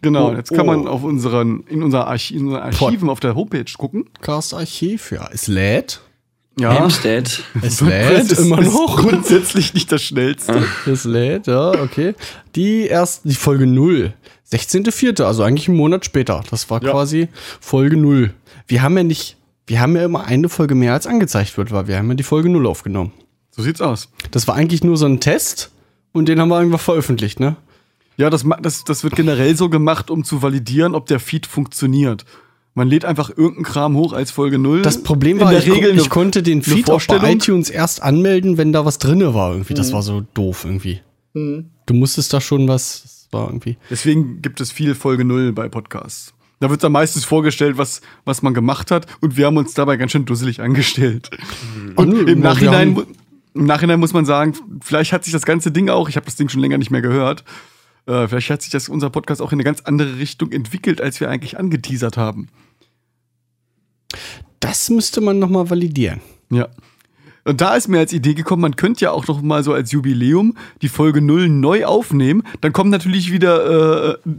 [0.02, 0.66] Genau, Oh, jetzt kann oh.
[0.74, 4.06] man auf unseren, in, unser Archi in unseren Archiven auf der Homepage gucken.
[4.22, 5.30] Cast Archiv, ja.
[5.32, 6.02] Es lädt.
[6.60, 7.44] Ja, Hempstead.
[7.62, 8.98] Es lädt ist, immer ist noch.
[8.98, 10.64] grundsätzlich nicht das schnellste.
[10.86, 12.14] Es lädt, ja, okay.
[12.56, 14.14] Die erste, die Folge 0.
[14.52, 16.44] 16.04., also eigentlich einen Monat später.
[16.52, 16.92] Das war Ja.
[16.92, 17.30] quasi
[17.62, 18.34] Folge 0.
[18.68, 21.88] Wir haben ja nicht, wir haben ja immer eine Folge mehr als angezeigt wird, weil
[21.88, 23.12] wir haben ja die Folge 0 aufgenommen.
[23.52, 24.10] So sieht's aus.
[24.32, 25.72] Das war eigentlich nur so ein Test
[26.14, 27.56] und den haben wir irgendwann veröffentlicht, ne?
[28.18, 32.26] Ja, das, das, das wird generell so gemacht, um zu validieren, ob der Feed funktioniert.
[32.74, 34.82] Man lädt einfach irgendeinen Kram hoch als Folge 0.
[34.82, 38.02] Das Problem In war, der ich, Regel ich konnte den Feed auch bei iTunes erst
[38.02, 39.74] anmelden, wenn da was drinne war irgendwie.
[39.74, 41.02] Das war so doof irgendwie.
[41.34, 43.78] Du musstest da schon was, das war irgendwie.
[43.90, 46.34] Deswegen gibt es viel Folge 0 bei Podcasts.
[46.62, 49.98] Da wird dann meistens vorgestellt, was, was man gemacht hat, und wir haben uns dabei
[49.98, 51.32] ganz schön dusselig angestellt.
[51.96, 53.02] Und nö, im Nachhinein,
[53.56, 56.36] im Nachhinein muss man sagen, vielleicht hat sich das ganze Ding auch, ich habe das
[56.36, 57.44] Ding schon länger nicht mehr gehört,
[58.06, 61.20] äh, vielleicht hat sich das unser Podcast auch in eine ganz andere Richtung entwickelt, als
[61.20, 62.48] wir eigentlich angeteasert haben.
[64.60, 66.22] Das müsste man nochmal validieren.
[66.52, 66.68] Ja.
[67.44, 69.92] Und da ist mir als Idee gekommen, man könnte ja auch noch mal so als
[69.92, 72.44] Jubiläum die Folge 0 neu aufnehmen.
[72.62, 74.30] Dann kommen natürlich wieder äh,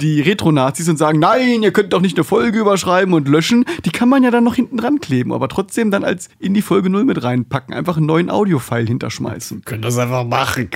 [0.00, 3.64] die Retro-Nazis und sagen, nein, ihr könnt doch nicht eine Folge überschreiben und löschen.
[3.84, 6.62] Die kann man ja dann noch hinten dran kleben, aber trotzdem dann als in die
[6.62, 7.72] Folge 0 mit reinpacken.
[7.74, 9.62] Einfach einen neuen Audio-File hinterschmeißen.
[9.64, 10.68] Können das einfach machen.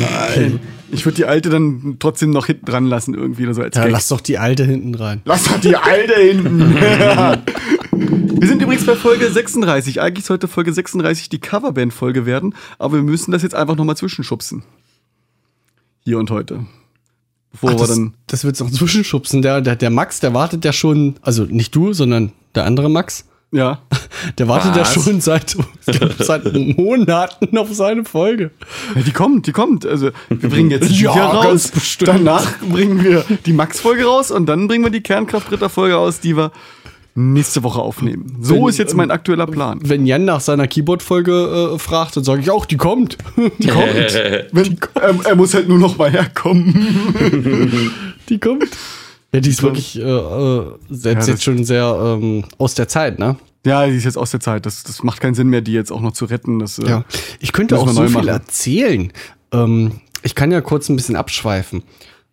[0.00, 0.60] Nein.
[0.90, 3.82] Ich würde die alte dann trotzdem noch hinten dran lassen, irgendwie oder so als Ja,
[3.84, 3.92] Gag.
[3.92, 5.20] lass doch die alte hinten rein.
[5.26, 6.74] Lass doch die alte hinten.
[8.40, 10.00] wir sind übrigens bei Folge 36.
[10.00, 14.62] Eigentlich sollte Folge 36 die Coverband-Folge werden, aber wir müssen das jetzt einfach nochmal zwischenschubsen.
[16.04, 16.64] Hier und heute.
[17.52, 18.14] Bevor Ach, wir das, dann.
[18.26, 19.42] das wird's noch zwischenschubsen.
[19.42, 23.24] Der, der, der Max, der wartet ja schon, also nicht du, sondern der andere Max,
[23.52, 23.80] Ja.
[24.38, 24.94] der wartet ja Was?
[24.94, 25.56] schon seit,
[26.18, 26.44] seit
[26.76, 28.50] Monaten auf seine Folge.
[28.94, 29.02] ja.
[29.02, 29.84] Die kommt, die kommt.
[29.86, 31.72] Also, wir bringen jetzt die Ja, hier raus.
[32.00, 36.52] Danach bringen wir die Max-Folge raus und dann bringen wir die Kernkraft-Ritter-Folge aus, die wir
[37.20, 38.36] nächste Woche aufnehmen.
[38.40, 39.80] So Wenn- ist jetzt mein aktueller Plan.
[39.82, 43.18] Wenn Jan nach seiner Keyboard-Folge äh, fragt, dann sage ich auch, die kommt.
[43.58, 44.14] Die kommt.
[44.52, 46.74] Wenn, er, er muss halt nur noch mal herkommen.
[48.28, 48.68] Die kommt.
[49.32, 53.18] Ja, die ist wirklich äh, äh, selbst Ja, jetzt schon sehr ähm, aus der Zeit,
[53.18, 53.36] ne?
[53.64, 54.66] Ja, die ist jetzt aus der Zeit.
[54.66, 56.58] Das, das macht keinen Sinn mehr, die jetzt auch noch zu retten.
[56.58, 57.04] Das, äh, Ja.
[57.40, 58.28] Ich könnte auch so viel machen.
[58.28, 59.12] erzählen.
[59.52, 61.82] Ähm, ich kann ja kurz ein bisschen abschweifen.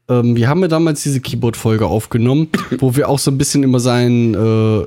[0.09, 3.79] Ähm, wir haben ja damals diese Keyboard-Folge aufgenommen, wo wir auch so ein bisschen über
[3.79, 4.85] seinen äh,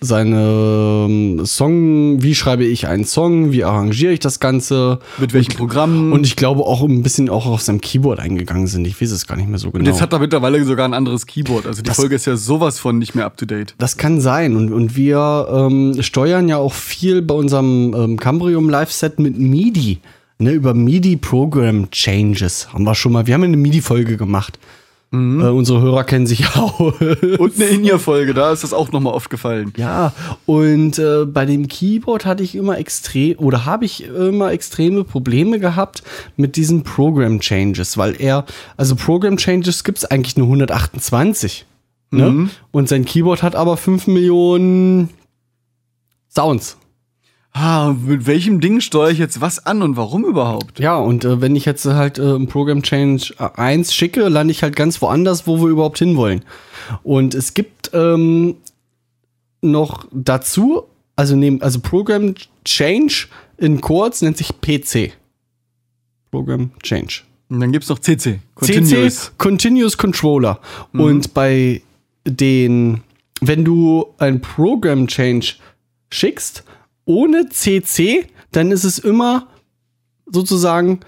[0.00, 5.00] seine ähm, Song, wie schreibe ich einen Song, wie arrangiere ich das Ganze.
[5.18, 6.12] Mit welchen Programmen?
[6.12, 8.86] Und ich glaube auch ein bisschen auch auf seinem Keyboard eingegangen sind.
[8.86, 9.80] Ich weiß es gar nicht mehr so genau.
[9.80, 11.66] Und jetzt hat er mittlerweile sogar ein anderes Keyboard.
[11.66, 13.74] Also die Folge ist ja sowas von nicht mehr up to date.
[13.78, 14.56] Das kann sein.
[14.56, 19.98] Und, und wir ähm, steuern ja auch viel bei unserem ähm, Cambrium Live-Set mit MIDI.
[20.38, 23.26] Ne, über MIDI Program Changes haben wir schon mal.
[23.26, 24.58] Wir haben eine MIDI-Folge gemacht.
[25.10, 26.78] Äh, unsere Hörer kennen sich auch.
[26.78, 29.72] Und eine In-Ear-Folge, da ist das auch nochmal aufgefallen.
[29.76, 30.12] ja,
[30.44, 35.58] und äh, bei dem Keyboard hatte ich immer extrem oder habe ich immer extreme Probleme
[35.60, 36.02] gehabt
[36.36, 38.44] mit diesen Program Changes, weil er,
[38.76, 41.64] also Program Changes gibt es eigentlich nur 128.
[42.10, 42.48] Ne?
[42.70, 45.08] Und sein Keyboard hat aber 5 Millionen
[46.28, 46.76] Sounds.
[47.52, 50.78] Ah, mit welchem Ding steuere ich jetzt was an und warum überhaupt?
[50.78, 54.62] Ja, und äh, wenn ich jetzt halt äh, ein Program Change 1 schicke, lande ich
[54.62, 56.44] halt ganz woanders, wo wir überhaupt hinwollen.
[57.02, 58.56] Und es gibt ähm,
[59.60, 60.84] noch dazu,
[61.16, 62.34] also, nehm, also Program
[62.64, 65.12] Change in kurz nennt sich PC.
[66.30, 67.22] Program Change.
[67.48, 68.40] Und dann gibt's noch CC.
[68.60, 70.60] CC Continuous Controller.
[70.92, 71.82] Und bei
[72.24, 73.00] den,
[73.40, 75.54] wenn du ein Program Change
[76.10, 76.62] schickst,
[77.08, 79.48] ohne CC, dann ist es immer
[80.26, 81.00] sozusagen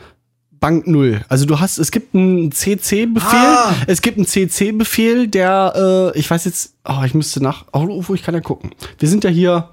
[0.60, 1.22] Bank 0.
[1.28, 3.74] Also du hast, es gibt einen CC-Befehl, Ah.
[3.86, 8.14] es gibt einen CC-Befehl, der, äh, ich weiß jetzt, oh, ich müsste nach, oh, wo
[8.14, 8.70] ich kann ja gucken.
[8.98, 9.70] Wir sind ja hier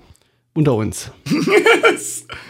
[0.58, 1.12] unter uns.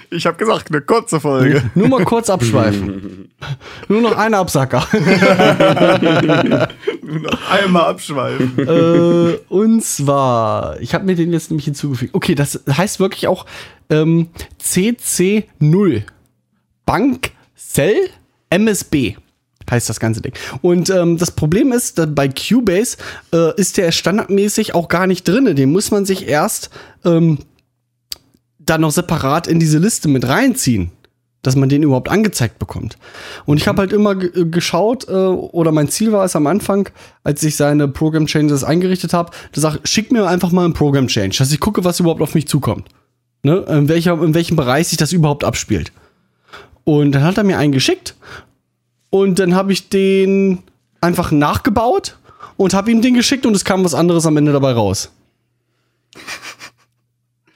[0.10, 1.70] Ich habe gesagt, eine kurze Folge.
[1.76, 3.30] Nur mal kurz abschweifen.
[3.90, 4.88] Nur noch ein Absacker.
[7.02, 8.58] Nur noch einmal abschweifen.
[8.60, 12.16] äh, und zwar, ich habe mir den jetzt nämlich hinzugefügt.
[12.16, 13.46] Okay, das heißt wirklich auch
[13.90, 14.30] ähm,
[14.64, 16.04] CC0.
[16.86, 18.10] Bank Cell
[18.50, 19.18] MSB
[19.70, 20.32] heißt das ganze Ding.
[20.62, 22.96] Und ähm, das Problem ist, dass bei Cubase
[23.34, 25.54] äh, ist der standardmäßig auch gar nicht drin.
[25.58, 26.70] Den muss man sich erst
[27.04, 27.40] ähm,
[28.70, 30.92] dann noch separat in diese Liste mit reinziehen,
[31.42, 32.98] dass man den überhaupt angezeigt bekommt.
[33.46, 36.90] Und ich habe halt immer ge- geschaut, äh, oder mein Ziel war es am Anfang,
[37.24, 41.08] als ich seine Program Changes eingerichtet habe, da sag, schick mir einfach mal einen Program
[41.08, 42.88] Change, dass ich gucke, was überhaupt auf mich zukommt.
[43.44, 43.58] Ne?
[43.70, 45.92] In, welcher, in welchem Bereich sich das überhaupt abspielt.
[46.84, 48.16] Und dann hat er mir einen geschickt
[49.10, 50.64] und dann habe ich den
[51.02, 52.18] einfach nachgebaut
[52.58, 55.12] und habe ihm den geschickt und es kam was anderes am Ende dabei raus.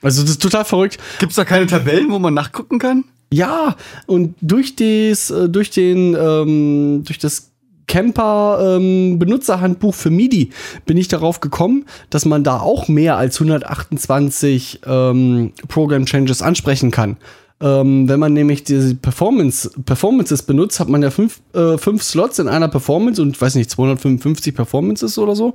[0.02, 0.98] Also das ist total verrückt.
[1.18, 3.04] Gibt's da keine Tabellen, wo man nachgucken kann?
[3.32, 7.52] Ja, und durch des, äh, durch den, ähm, durch das
[7.86, 10.50] Camper ähm, Benutzerhandbuch für MIDI
[10.86, 16.90] bin ich darauf gekommen, dass man da auch mehr als 128 ähm, Program Changes ansprechen
[16.90, 17.16] kann.
[17.60, 22.38] Ähm, wenn man nämlich diese Performance, Performances benutzt, hat man ja fünf, äh, fünf Slots
[22.38, 25.54] in einer Performance und weiß nicht, 255 Performances oder so.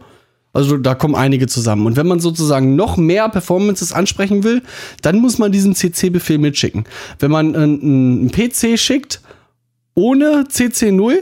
[0.57, 1.85] Also da kommen einige zusammen.
[1.85, 4.63] Und wenn man sozusagen noch mehr Performances ansprechen will,
[5.03, 6.85] dann muss man diesen CC-Befehl mitschicken.
[7.19, 9.21] Wenn man einen, PC schickt
[9.93, 11.17] ohne CC0,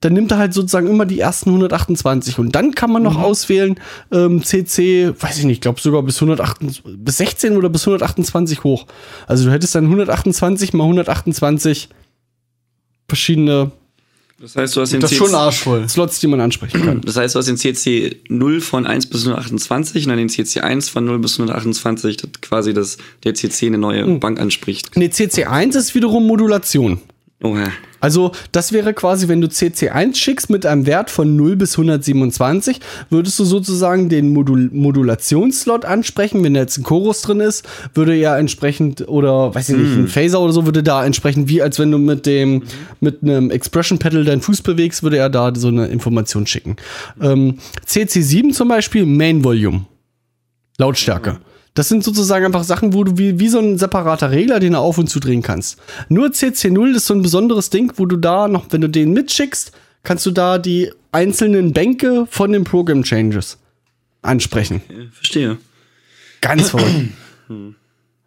[0.00, 3.78] dann nimmt er halt sozusagen immer die ersten 128 und dann kann man noch auswählen
[4.10, 8.64] ähm, CC, weiß ich nicht, ich glaube sogar bis 128, bis 16 oder bis 128
[8.64, 8.86] hoch.
[9.26, 11.90] Also du hättest dann 128 mal 128
[13.06, 13.70] verschiedene
[14.40, 15.88] Das heißt, du hast den Das ist CC schon arschvoll.
[15.88, 17.00] Slots, die man ansprechen kann.
[17.00, 20.60] Das heißt, du hast den CC 0 von 1 bis 128 und dann den CC
[20.60, 24.96] 1 von 0 bis 128, das quasi das, der CC eine neue Bank anspricht.
[24.96, 27.00] Nee, CC1 ist wiederum Modulation.
[27.42, 27.72] Oha.
[28.00, 32.80] Also, das wäre quasi, wenn du CC1 schickst mit einem Wert von 0 bis 127,
[33.10, 36.42] würdest du sozusagen den Modul Modulationsslot ansprechen.
[36.42, 40.08] Wenn da jetzt ein Chorus drin ist, würde ja entsprechend, oder weiß ich nicht, ein
[40.08, 42.62] Phaser oder so, würde da entsprechend, wie als wenn du mit dem,
[43.00, 46.76] mit einem Expression Pedal deinen Fuß bewegst, würde er da so eine Information schicken.
[47.20, 49.86] Ähm, CC7 zum Beispiel, Main Volume.
[50.78, 51.38] Lautstärke.
[51.74, 54.78] Das sind sozusagen einfach Sachen, wo du wie, wie so ein separater Regler den du
[54.78, 55.78] auf und zudrehen kannst.
[56.08, 59.72] Nur CC0 ist so ein besonderes Ding, wo du da noch, wenn du den mitschickst,
[60.02, 63.58] kannst du da die einzelnen Bänke von den Program Changes
[64.22, 64.82] ansprechen.
[65.12, 65.58] Verstehe.
[66.40, 67.10] Ganz verrückt.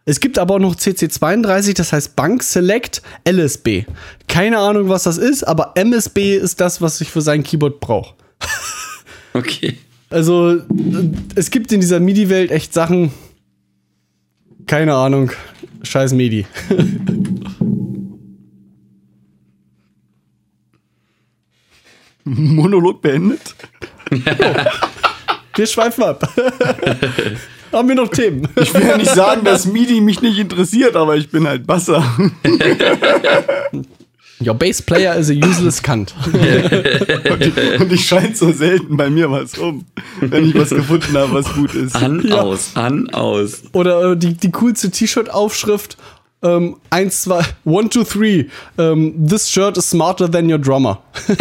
[0.06, 3.86] Es gibt aber auch noch CC32, das heißt Bank Select LSB.
[4.28, 8.16] Keine Ahnung, was das ist, aber MSB ist das, was ich für sein Keyboard brauche.
[9.34, 9.78] Okay.
[10.10, 10.62] Also, äh,
[11.36, 13.14] es gibt in dieser MIDI-Welt echt Sachen.
[14.68, 15.32] Keine Ahnung.
[15.84, 16.46] Scheiß MIDI.
[22.24, 23.56] Monolog beendet.
[25.56, 26.28] Wir schweifen ab.
[27.72, 28.48] Haben wir noch Themen?
[28.56, 32.04] Ich will ja nicht sagen, dass MIDI mich nicht interessiert, aber ich bin halt Basser.
[34.44, 36.14] Your bass player is a useless cunt.
[36.26, 39.86] Und ich, und ich scheint so selten bei mir was um,
[40.20, 41.96] wenn ich was gefunden habe, was gut ist.
[41.96, 42.42] An, Ja.
[42.42, 43.64] aus, an, aus.
[43.74, 45.98] Oder äh, die, die coolste T-Shirt-Aufschrift.
[46.44, 48.46] Ähm, eins, zwei, one, two, three.
[48.80, 50.98] Ähm, this shirt is smarter than your drummer.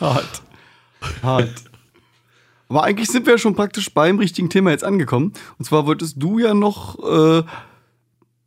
[0.00, 0.42] Hart.
[1.22, 1.48] Hart.
[2.70, 5.32] Aber eigentlich sind wir ja schon praktisch beim richtigen Thema jetzt angekommen.
[5.58, 6.98] Und zwar wolltest du ja noch
[7.40, 7.42] äh,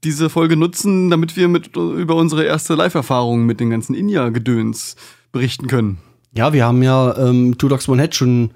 [0.05, 4.95] diese Folge nutzen, damit wir mit, über unsere erste Live-Erfahrung mit den ganzen Inja-Gedöns
[5.33, 5.97] berichten können.
[6.33, 8.51] Ja, wir haben ja ähm, Two Dogs One Head schon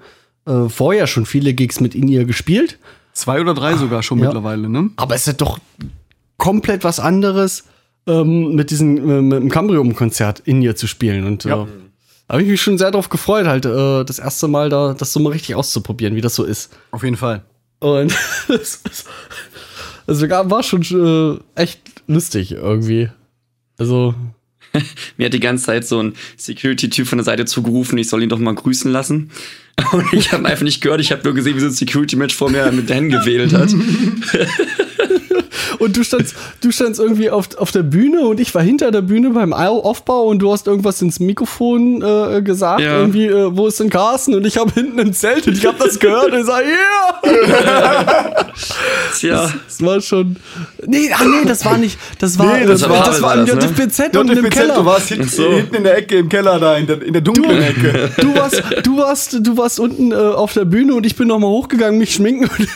[0.46, 2.78] äh, vorher schon viele Gigs mit in ihr gespielt.
[3.12, 4.24] Zwei oder drei sogar schon ja.
[4.24, 4.88] mittlerweile, ne?
[4.96, 5.58] Aber es ist doch
[6.38, 7.64] komplett was anderes,
[8.06, 11.26] ähm, mit diesem äh, mit dem Cambrium-Konzert in ihr zu spielen.
[11.26, 11.64] Und Ja.
[11.64, 11.66] äh,
[12.28, 15.20] habe ich mich schon sehr darauf gefreut, halt äh, das erste Mal da das so
[15.20, 16.70] mal richtig auszuprobieren, wie das so ist.
[16.90, 17.42] Auf jeden Fall.
[17.80, 18.12] Und
[18.48, 19.04] es es-
[20.06, 20.82] es war schon
[21.56, 23.10] äh, echt lustig irgendwie.
[23.78, 24.14] Also,
[25.16, 28.28] Mir hat die ganze Zeit so ein Security-Typ von der Seite zugerufen, ich soll ihn
[28.28, 29.30] doch mal grüßen lassen.
[29.92, 32.50] Und ich habe einfach nicht gehört, ich habe nur gesehen, wie so ein Security-Mensch vor
[32.50, 33.70] mir mit den Händen gewählt hat.
[35.78, 39.02] Und du standst, du standst irgendwie auf, auf der Bühne und ich war hinter der
[39.02, 42.80] Bühne beim Au- Aufbau und du hast irgendwas ins Mikrofon äh, gesagt.
[42.80, 42.98] Ja.
[42.98, 44.34] Irgendwie, äh, wo ist denn Carsten?
[44.34, 48.44] Und ich habe hinten im Zelt und ich habe das gehört und ich sag, yeah!
[49.18, 50.36] Tja, Das war schon.
[50.86, 51.98] Nee, ah, nee, das war nicht.
[52.18, 53.62] Das war, Nee, das das war- das war war im das, ne?
[53.64, 54.74] JFBZ und im JFBZ, Keller.
[54.74, 55.48] du warst hinten, so.
[55.50, 58.10] hinten in der Ecke im Keller da, in der, in der dunklen Ecke.
[58.20, 61.38] Du warst, du warst, du warst unten äh, auf der Bühne und ich bin noch
[61.38, 62.68] mal hochgegangen, mich schminken und,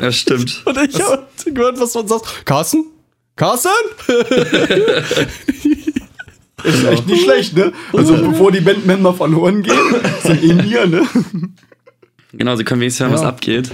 [0.00, 0.62] das stimmt.
[0.64, 2.26] und ich habe gehört, was du sagst.
[2.44, 2.84] Carsten?
[3.36, 3.70] Carsten?
[6.64, 7.72] Ist echt nicht schlecht, ne?
[7.92, 9.74] Also bevor die Bandmember verloren gehen,
[10.22, 11.02] sind in hier, ne?
[12.32, 13.28] Genau, sie können wenigstens hören, was Ja.
[13.28, 13.70] abgeht.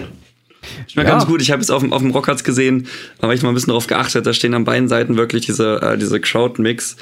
[0.86, 1.10] Ich mir Ja.
[1.10, 2.86] ganz gut, ich habe es auf dem, auf dem Rockarts gesehen,
[3.18, 5.80] da habe ich mal ein bisschen darauf geachtet, da stehen an beiden Seiten wirklich diese,
[5.82, 6.96] äh, diese Crowd-Mix.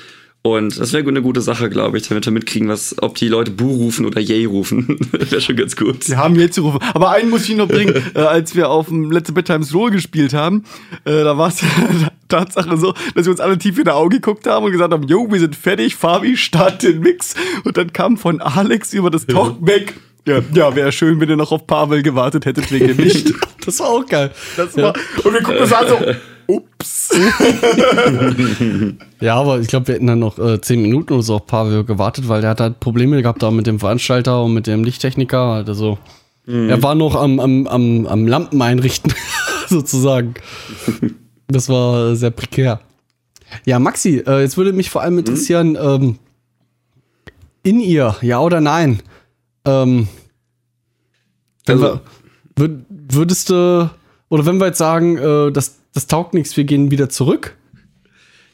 [0.47, 3.51] Und das wäre eine gute Sache, glaube ich, damit wir mitkriegen, was, ob die Leute
[3.51, 4.97] Boo rufen oder Yay rufen.
[5.11, 6.05] wäre schon ganz gut.
[6.05, 6.79] Sie haben jetzt gerufen.
[6.95, 8.01] Aber einen muss ich noch bringen.
[8.15, 10.63] äh, als wir auf dem letzte Bedtimes Roll gespielt haben,
[11.05, 11.65] äh, da war es
[12.29, 15.03] Tatsache so, dass wir uns alle tief in die Augen geguckt haben und gesagt haben,
[15.09, 17.35] yo, wir sind fertig, Fabi, start den Mix.
[17.65, 19.95] Und dann kam von Alex über das Talkback.
[20.29, 23.33] Ja, ja wäre schön, wenn ihr noch auf Pavel gewartet hättet wegen dem Licht.
[23.65, 24.31] Das war auch geil.
[24.57, 25.99] Das war, und wir gucken uns an so,
[26.49, 27.11] ups.
[29.21, 31.85] Ja, aber ich glaube, wir hätten dann noch äh, zehn Minuten oder so auf Pavel
[31.85, 35.65] gewartet, weil der hat halt Probleme gehabt da mit dem Veranstalter und mit dem Lichttechniker.
[35.67, 35.99] Also,
[36.47, 39.13] er war noch am, am, am, am Lampen einrichten,
[39.69, 40.35] sozusagen.
[41.49, 42.81] Das war sehr prekär.
[43.65, 46.19] Ja, Maxi, äh, jetzt würde mich vor allem interessieren, ähm,
[47.63, 49.03] in ihr, ja oder nein?
[49.65, 50.07] Ähm,
[51.67, 52.01] Also- wir,
[52.57, 53.91] würd, würdest du,
[54.29, 57.57] oder wenn wir jetzt sagen, äh, das, das taugt nichts, wir gehen wieder zurück?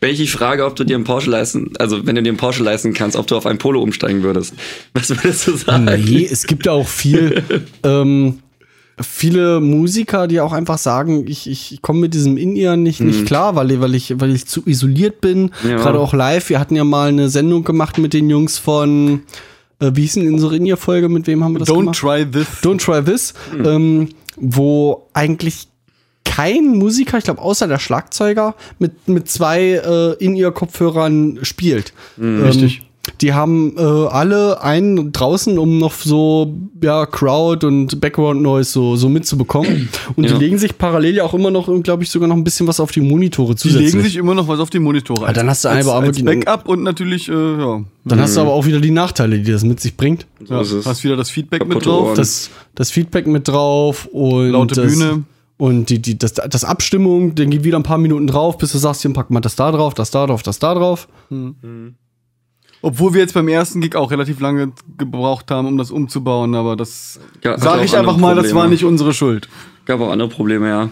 [0.01, 2.37] Wenn ich dich frage, ob du dir einen Porsche leisten, also wenn du dir einen
[2.39, 4.53] Porsche leisten kannst, ob du auf ein Polo umsteigen würdest,
[4.95, 5.85] was würdest du sagen?
[5.85, 7.43] Nee, es gibt ja auch viel,
[7.85, 8.41] ähm,
[9.01, 13.55] viele Musiker, die auch einfach sagen, ich, ich komme mit diesem In-Ear nicht, nicht klar,
[13.55, 15.53] weil, ich- weil, ich, weil ich zu isoliert bin.
[15.67, 15.77] Ja.
[15.77, 16.49] Gerade auch live.
[16.51, 19.23] Wir hatten ja mal eine Sendung gemacht mit den Jungs von,
[19.79, 21.09] äh, wie hieß denn unsere In-Ear-Folge?
[21.09, 21.99] Mit wem haben wir das Don't gemacht?
[21.99, 22.47] try this.
[22.63, 25.69] Don't Try This, ähm, wo eigentlich
[26.25, 31.93] kein Musiker, ich glaube außer der Schlagzeuger, mit, mit zwei äh, In-Ear-Kopfhörern spielt.
[32.19, 32.83] Ähm, richtig.
[33.23, 38.97] Die haben äh, alle einen draußen, um noch so ja, Crowd und Background Noise so,
[38.97, 39.89] so mitzubekommen.
[40.17, 40.33] Und Ja.
[40.37, 42.81] die legen sich parallel ja auch immer noch, glaube ich, sogar noch ein bisschen was
[42.81, 43.93] auf die Monitore Die zusätzlich.
[43.93, 45.27] legen sich immer noch was auf die Monitore.
[45.29, 47.83] Ah, dann hast du als, aber als die- Backup und natürlich, äh, ja.
[48.05, 50.27] Dann hast du aber auch wieder die Nachteile, die das mit sich bringt.
[50.45, 52.15] So ja hast wieder das Feedback mit drauf.
[52.15, 55.23] Das, das Feedback mit drauf und Laute das, Bühne.
[55.59, 58.79] Und die, die, das, das Abstimmung, dann geht wieder ein paar Minuten drauf, bis du
[58.79, 61.07] sagst, hier pack mal das da drauf, das da drauf, das da drauf.
[62.83, 66.77] Obwohl wir jetzt beim ersten Gig auch relativ lange gebraucht haben, um das umzubauen, aber
[66.77, 68.71] das Ja, sage ich einfach mal, das war Probleme.
[68.71, 69.49] nicht unsere Schuld.
[69.87, 70.89] Gab auch andere Probleme, ja.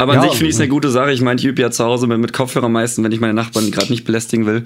[0.00, 1.10] Aber Ja, an sich finde ich es eine gute Sache.
[1.12, 3.72] Ich meine, ich übe ja zu Hause mit, mit Kopfhörer meistens, wenn ich meine Nachbarn
[3.72, 4.62] gerade nicht belästigen will.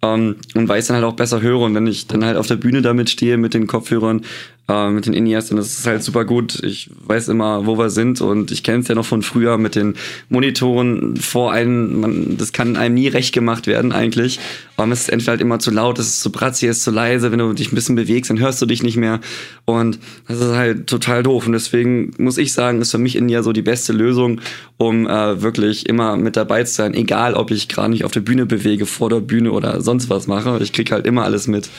[0.00, 1.58] Ähm, und weil ich dann halt auch besser höre.
[1.60, 4.22] Und wenn ich dann halt auf der Bühne damit stehe mit den Kopfhörern,
[4.68, 6.62] äh, mit den In-Ears, dann ist es halt super gut.
[6.64, 8.20] Ich weiß immer, wo wir sind.
[8.20, 9.94] Und ich kenne es ja noch von früher mit den
[10.28, 12.00] Monitoren vor einem.
[12.00, 14.40] Man, das kann einem nie recht gemacht werden eigentlich.
[14.76, 16.90] Aber es ist entweder halt immer zu laut, es ist zu bratzig, es ist zu
[16.90, 17.30] leise.
[17.30, 19.20] Wenn du dich ein bisschen bewegst, dann hörst du dich nicht mehr.
[19.66, 21.46] Und das ist halt total doof.
[21.46, 24.40] Und deswegen muss ich sagen, ist für mich in ja so die beste Lösung,
[24.78, 26.94] um äh, wirklich immer mit dabei zu sein.
[26.94, 30.26] Egal, ob ich gerade nicht auf der Bühne bewege, vor der Bühne oder sonst was
[30.26, 30.58] mache.
[30.60, 31.70] Ich krieg halt immer alles mit.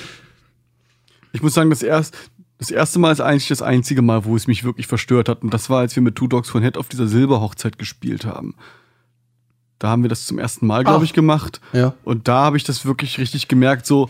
[1.33, 2.15] Ich muss sagen, das, erst,
[2.59, 5.43] das erste Mal ist eigentlich das einzige Mal, wo es mich wirklich verstört hat.
[5.43, 8.55] Und das war, als wir mit Two Dogs von Head auf dieser Silberhochzeit gespielt haben.
[9.79, 11.61] Da haben wir das zum ersten Mal, glaube ich, gemacht.
[11.71, 11.93] Ja.
[12.03, 14.09] Und da habe ich das wirklich richtig gemerkt, so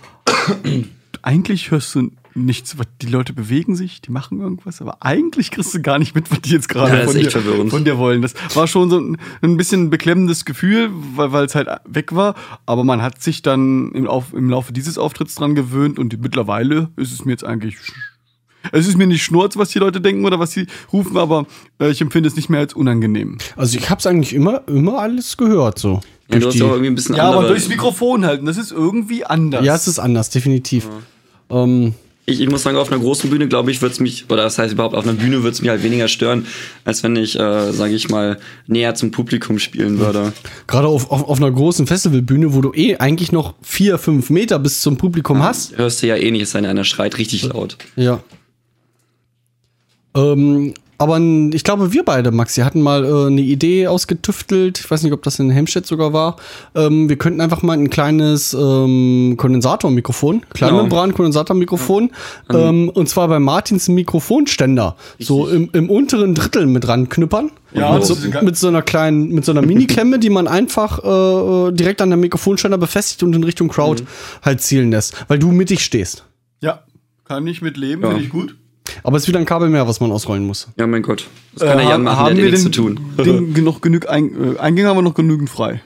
[1.21, 5.81] eigentlich hörst du nichts, die Leute bewegen sich, die machen irgendwas, aber eigentlich kriegst du
[5.81, 7.31] gar nicht mit, was die jetzt gerade Ja, von, dir,
[7.69, 8.21] von dir wollen.
[8.21, 12.35] Das war schon so ein, ein bisschen beklemmendes Gefühl, weil weil es halt weg war,
[12.65, 16.91] aber man hat sich dann im, Auf, im Laufe dieses Auftritts dran gewöhnt und mittlerweile
[16.95, 17.77] ist es mir jetzt eigentlich
[18.72, 21.45] es ist mir nicht Schnurz, was die Leute denken oder was sie rufen, aber
[21.80, 23.38] äh, ich empfinde es nicht mehr als unangenehm.
[23.55, 26.01] Also ich habe es eigentlich immer, immer alles gehört so.
[26.30, 28.57] Ja, du Durch hast die- auch irgendwie ein bisschen Ja, aber durchs Mikrofon halten, das
[28.57, 29.63] ist irgendwie anders.
[29.65, 30.88] ja, es ist anders, definitiv.
[31.49, 31.93] Ähm,
[32.30, 34.57] Ich, ich muss sagen, auf einer großen Bühne, glaube ich, wird es mich, oder das
[34.57, 36.45] heißt überhaupt, auf einer Bühne wird es mich halt weniger stören,
[36.84, 38.38] als wenn ich, äh, sage ich mal,
[38.68, 40.34] näher zum Publikum spielen würde.
[40.68, 44.59] Gerade auf, auf, auf einer großen Festivalbühne, wo du eh eigentlich noch vier, fünf Meter
[44.59, 45.78] bis zum Publikum hast.
[45.78, 47.78] Hörst du ja eh nicht, es sei denn, einer schreit richtig laut.
[47.95, 48.20] Ja.
[50.18, 54.80] Ähm, aber n- ich glaube, wir beide, Maxi, hatten mal äh, eine Idee ausgetüftelt.
[54.80, 56.38] Ich weiß nicht, ob das in Helmstedt sogar war.
[56.74, 60.41] Ähm, wir könnten einfach mal ein kleines ähm, Kondensatormikrofon,
[61.22, 62.11] Kleinmembran-Kondensatormikrofon,
[62.51, 67.51] ähm, und zwar bei Martins Mikrofonständer, so im, im unteren Drittel mit ranknüppern.
[67.74, 70.99] Ja, mit, das so, mit so einer kleinen, mit so einer Mini-Klemme, die man einfach
[71.03, 74.03] äh, direkt an der Mikrofonständer befestigt und in Richtung Crowd
[74.41, 76.24] halt zielen lässt, weil du mittig stehst.
[76.61, 76.84] Ja,
[77.26, 78.09] kann ich mit leben, Ja.
[78.09, 78.55] finde ich gut.
[79.03, 80.67] Aber es ist wieder ein Kabel mehr, was man ausrollen muss.
[80.77, 81.27] Ja, mein Gott.
[81.53, 82.99] Das kann der Äh, Jan machen, der hat eh nichts zu tun.
[83.17, 85.81] Den, genug, genug ein, äh, Eingänge haben wir noch genügend frei.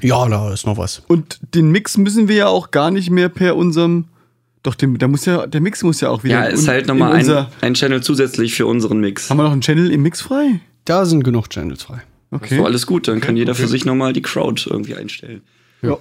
[0.00, 1.02] Ja, da ist noch was.
[1.08, 4.04] Und den Mix müssen wir ja auch gar nicht mehr per unserem.
[4.62, 6.34] Doch, dem, der, muss ja, der Mix muss ja auch wieder.
[6.34, 9.30] Ja, in- ist halt nochmal ein, ein Channel zusätzlich für unseren Mix.
[9.30, 10.60] Haben wir noch einen Channel im Mix frei?
[10.84, 12.02] Da sind genug Channels frei.
[12.30, 12.58] Okay.
[12.58, 15.42] So, alles gut, dann kann jeder für sich nochmal die Crowd irgendwie einstellen.
[15.82, 15.96] ja.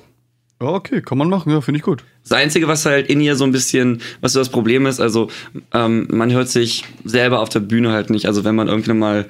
[0.61, 1.51] Ja, okay, kann man machen.
[1.51, 2.03] Ja, finde ich gut.
[2.23, 5.29] Das Einzige, was halt in ihr so ein bisschen, was so das Problem ist, also
[5.73, 8.25] ähm, man hört sich selber auf der Bühne halt nicht.
[8.25, 9.27] Also wenn man irgendwie mal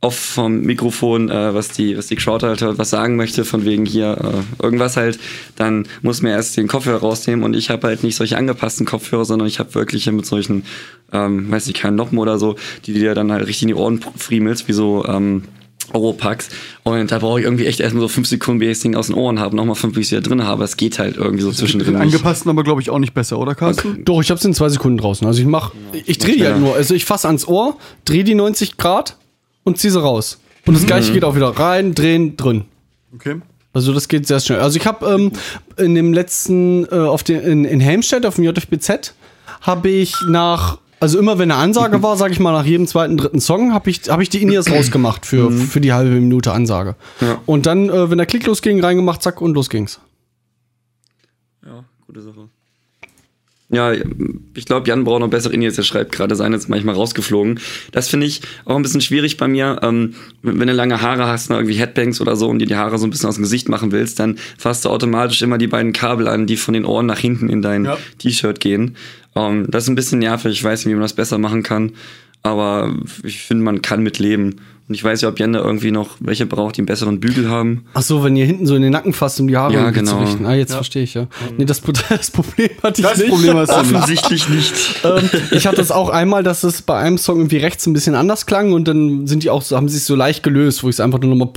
[0.00, 3.86] auf vom Mikrofon, äh, was die, was die Crowd halt was sagen möchte, von wegen
[3.86, 5.20] hier äh, irgendwas halt,
[5.56, 9.24] dann muss man erst den Kopfhörer rausnehmen und ich habe halt nicht solche angepassten Kopfhörer,
[9.24, 10.64] sondern ich habe wirklich mit solchen,
[11.12, 14.00] ähm, weiß nicht, keinen Noppen oder so, die dir dann halt richtig in die Ohren
[14.16, 15.44] friemelst, wie so ähm,
[15.92, 16.48] Oropax.
[16.84, 19.06] Und da brauche ich irgendwie echt erstmal so fünf Sekunden, bis ich das Ding aus
[19.08, 20.64] den Ohren habe, nochmal fünf, bis ich wieder drin habe.
[20.64, 24.04] Es geht halt irgendwie so zwischendrin angepassten aber, glaube ich, auch nicht besser, oder, Carsten?
[24.04, 25.26] Doch, ich hab's in zwei Sekunden draußen.
[25.26, 25.72] Also ich mach,
[26.06, 26.74] ich drehe die halt nur.
[26.74, 29.16] Also ich fasse ans Ohr, drehe die 90 Grad
[29.64, 30.38] und ziehe sie raus.
[30.66, 32.64] Und das gleiche geht auch wieder rein, drehen, drin.
[33.14, 33.40] Okay.
[33.72, 34.60] Also das geht sehr schnell.
[34.60, 35.32] Also ich habe ähm,
[35.76, 39.14] in dem letzten, äh, auf den, in, in Helmstedt, auf dem JFBZ,
[39.62, 43.16] habe ich nach, also immer wenn eine Ansage war, sage ich mal, nach jedem zweiten,
[43.16, 46.94] dritten Song, habe ich, hab ich die In-Ears rausgemacht für, für die halbe Minute Ansage.
[47.20, 47.40] Ja.
[47.44, 49.98] Und dann, äh, wenn der Klick losging, reingemacht, zack, und los ging's.
[51.66, 52.48] Ja, gute Sache.
[53.68, 53.92] Ja,
[54.54, 55.78] ich glaube, Jan braucht noch bessere Indies.
[55.78, 57.58] Er schreibt gerade, seine ist manchmal rausgeflogen.
[57.90, 59.80] Das finde ich auch ein bisschen schwierig bei mir.
[59.82, 62.76] Ähm, wenn wenn du lange Haare hast, ne, irgendwie Headbangs oder so, und dir die
[62.76, 65.68] Haare so ein bisschen aus dem Gesicht machen willst, dann fasst du automatisch immer die
[65.68, 67.96] beiden Kabel an, die von den Ohren nach hinten in dein Ja.
[68.18, 68.94] T-Shirt gehen.
[69.34, 70.52] Ähm, das ist ein bisschen nervig.
[70.52, 71.92] Ich weiß nicht, wie man das besser machen kann.
[72.44, 74.56] Aber ich finde, man kann mit leben.
[74.88, 77.48] Und ich weiß ja, ob Jan da irgendwie noch welche braucht, die einen besseren Bügel
[77.48, 77.84] haben.
[77.94, 80.10] Ach so, wenn ihr hinten so in den Nacken fasst, um die Haare Ja, genau.
[80.10, 80.44] zu richten.
[80.44, 81.28] Ah, jetzt verstehe ich, ja.
[81.56, 83.30] Nee, das, das Problem hatte ich Das nicht.
[83.30, 83.70] Problem hast.
[83.70, 84.74] Offensichtlich nicht.
[85.04, 88.16] ähm, ich hatte es auch einmal, dass es bei einem Song irgendwie rechts ein bisschen
[88.16, 90.88] anders klang und dann sind die auch so, haben sie sich so leicht gelöst, wo
[90.88, 91.52] ich es einfach nur nochmal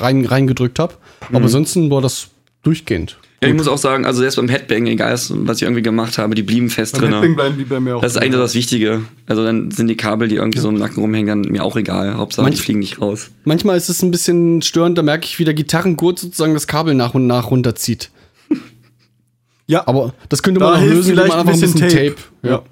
[0.00, 0.94] rein, reingedrückt habe.
[1.28, 2.28] Aber ansonsten war das
[2.62, 3.18] durchgehend.
[3.42, 6.34] Ja, ich muss auch sagen, also selbst beim Headbang, egal was ich irgendwie gemacht habe,
[6.34, 7.34] die blieben fest Beim Headbang drin.
[7.36, 8.02] bleiben die bei mir auch.
[8.02, 9.00] Das ist eigentlich das Wichtige.
[9.26, 12.16] Also dann sind die Kabel, die irgendwie so im Nacken rumhängen, dann mir auch egal.
[12.18, 13.30] Hauptsache, die Manch- fliegen nicht raus.
[13.44, 16.94] Manchmal ist es ein bisschen störend, da merke ich, wie der Gitarrengurt sozusagen das Kabel
[16.94, 18.10] nach und nach runterzieht.
[19.66, 22.16] Ja, Aber das könnte Da man auch lösen, indem vielleicht man einfach ein bisschen Tape.
[22.42, 22.62] Ja.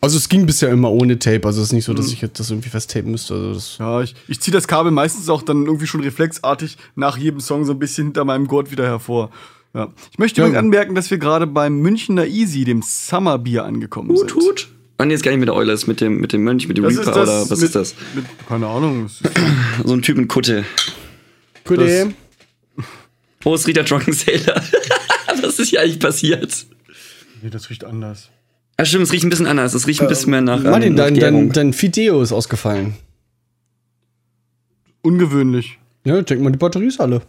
[0.00, 2.38] Also es ging bisher immer ohne Tape, also es ist nicht so, dass ich jetzt
[2.38, 3.34] das irgendwie festtapen müsste.
[3.34, 7.16] Also das Ja, ich, ich ziehe das Kabel meistens auch dann irgendwie schon reflexartig nach
[7.16, 9.30] jedem Song so ein bisschen hinter meinem Gurt wieder hervor.
[9.78, 9.92] Ja.
[10.10, 10.46] Ich möchte Ja.
[10.48, 14.34] übrigens anmerken, dass wir gerade beim Münchner Easy, dem Summerbier, angekommen Hut, sind.
[14.34, 14.68] Hut.
[14.98, 16.76] Ah, nee, jetzt gar nicht mit der Eule, ist mit dem, mit dem Mönch, mit
[16.76, 17.94] dem Das Reaper ist das oder was mit, ist das?
[18.14, 19.06] Mit, keine Ahnung.
[19.06, 19.22] ist-
[19.84, 20.64] So ein Typ mit Kutte.
[21.64, 22.12] Gute.
[23.44, 24.60] Oh, es riecht der Drunken Sailor.
[25.42, 26.66] was ist hier eigentlich passiert?
[27.40, 28.30] Nee, das riecht anders.
[28.76, 29.74] Ah, stimmt, es riecht ein bisschen anders.
[29.74, 30.60] Es riecht ein bisschen mehr nach.
[30.64, 32.94] Martin, ähm, nach dein, dein, dein Fideo ist ausgefallen.
[35.02, 35.78] Ungewöhnlich.
[36.04, 37.22] Ja, denk mal, die Batterie ist alle.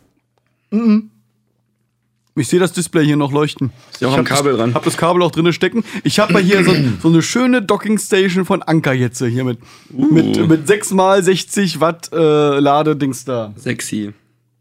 [2.39, 3.71] Ich sehe das Display hier noch leuchten.
[3.99, 4.73] ja auch ich am Kabel das, dran.
[4.73, 5.83] Hab das Kabel auch drinne stecken.
[6.03, 9.59] Ich habe mal hier so, so eine schöne Dockingstation von Anker jetzt hier mit,
[9.93, 10.05] Uh.
[10.13, 13.53] mit, mit 6 mal 60 Watt äh, Ladedings da.
[13.57, 14.13] Sexy.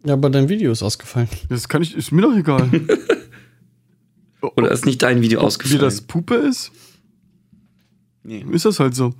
[0.05, 1.29] Ja, aber dein Video ist ausgefallen.
[1.49, 2.69] Das kann ich, ist mir doch egal.
[4.41, 5.81] Oder ist nicht dein Video Wie ausgefallen?
[5.81, 6.71] das Puppe ist,
[8.23, 8.45] Nee.
[8.53, 9.15] ist das halt so.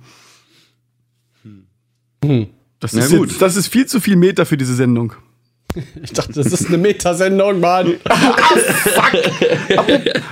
[2.23, 2.47] Hm.
[2.79, 3.29] Das Na ist, gut.
[3.29, 5.13] Jetzt, das ist viel zu viel Meter für diese Sendung.
[6.01, 7.95] Ich dachte, das ist eine Metasendung, Mann.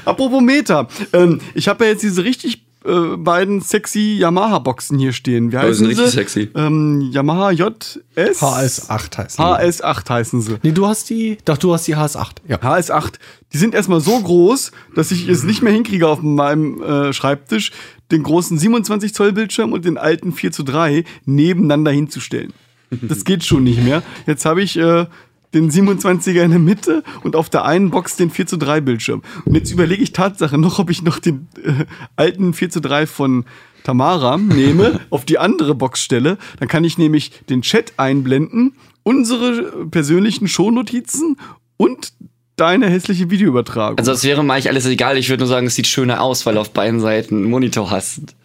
[0.05, 0.87] Apropos Meta.
[1.13, 5.51] Ähm, ich habe ja jetzt diese richtig äh, beiden sexy Yamaha-Boxen hier stehen.
[5.51, 6.01] Wie Oh, die heißen sind sie?
[6.01, 6.49] richtig sexy.
[6.55, 7.99] Ähm, Yamaha JS?
[8.41, 9.41] HS8 heißt die.
[9.41, 10.55] HS8 heißen sie.
[10.63, 11.37] Nee, du hast die.
[11.45, 12.29] Doch, du hast die HS8.
[12.47, 12.57] Ja.
[12.57, 13.13] HS8.
[13.53, 17.71] Die sind erstmal so groß, dass ich es nicht mehr hinkriege auf meinem äh, Schreibtisch,
[18.11, 22.53] den großen 27 Zoll Bildschirm und den alten 4 zu 3 nebeneinander hinzustellen.
[22.89, 24.01] Das geht schon nicht mehr.
[24.27, 25.07] Jetzt habe ich äh,
[25.53, 29.21] den 27er in der Mitte und auf der einen Box den 4 zu 3 Bildschirm.
[29.45, 31.85] Und jetzt überlege ich Tatsache noch, ob ich noch den äh,
[32.15, 33.45] alten 4 zu 3 von
[33.83, 36.37] Tamara nehme, auf die andere Box stelle.
[36.59, 38.73] Dann kann ich nämlich den Chat einblenden,
[39.03, 41.37] unsere persönlichen Shownotizen
[41.77, 42.13] und
[42.57, 43.99] deine hässliche Videoübertragung.
[43.99, 45.17] Also das wäre mir eigentlich alles egal.
[45.17, 47.91] Ich würde nur sagen, es sieht schöner aus, weil du auf beiden Seiten einen Monitor
[47.91, 48.35] hast.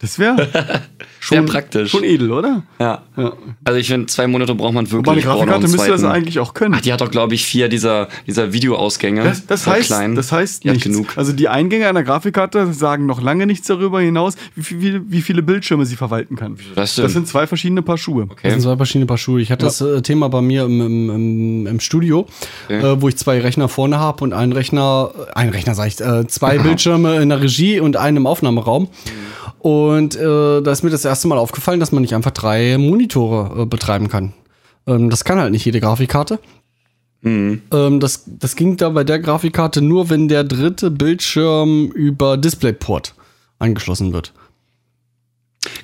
[0.00, 0.48] Das wäre
[1.20, 1.90] Sehr praktisch.
[1.90, 2.62] Schon edel, oder?
[2.78, 3.02] Ja.
[3.16, 3.32] Ja.
[3.64, 5.24] Also ich finde, zwei Monitore braucht man wirklich.
[5.24, 6.74] Brauche noch Grafikkarte müsste das eigentlich auch können.
[6.74, 9.22] Ach, die hat doch, glaube ich, vier dieser, dieser Videoausgänge.
[9.22, 10.14] Das, das, heißt, klein.
[10.14, 10.84] das heißt nichts.
[10.84, 11.16] genug.
[11.16, 15.42] Also die Eingänge einer Grafikkarte sagen noch lange nichts darüber hinaus, wie, viel, wie viele
[15.42, 16.56] Bildschirme sie verwalten kann.
[16.74, 16.96] das?
[16.96, 18.26] Das sind zwei verschiedene Paar Schuhe.
[18.42, 19.40] Das sind zwei verschiedene Paar Schuhe.
[19.40, 22.26] Ich hatte das äh, Thema bei mir im, im, im, im Studio,
[22.68, 26.00] äh, wo ich zwei Rechner vorne habe und einen Rechner, äh, einen Rechner sag ich,
[26.00, 28.88] äh, zwei Bildschirme in der Regie und einen im Aufnahmeraum.
[29.60, 33.62] Und äh, da ist mir das erste Mal aufgefallen, dass man nicht einfach drei Monitore
[33.62, 34.32] äh, betreiben kann.
[34.86, 36.38] Ähm, das kann halt nicht jede Grafikkarte.
[37.22, 37.60] Ähm,
[38.00, 43.14] das, das ging da bei der Grafikkarte nur, wenn der dritte Bildschirm über DisplayPort
[43.58, 44.32] angeschlossen wird.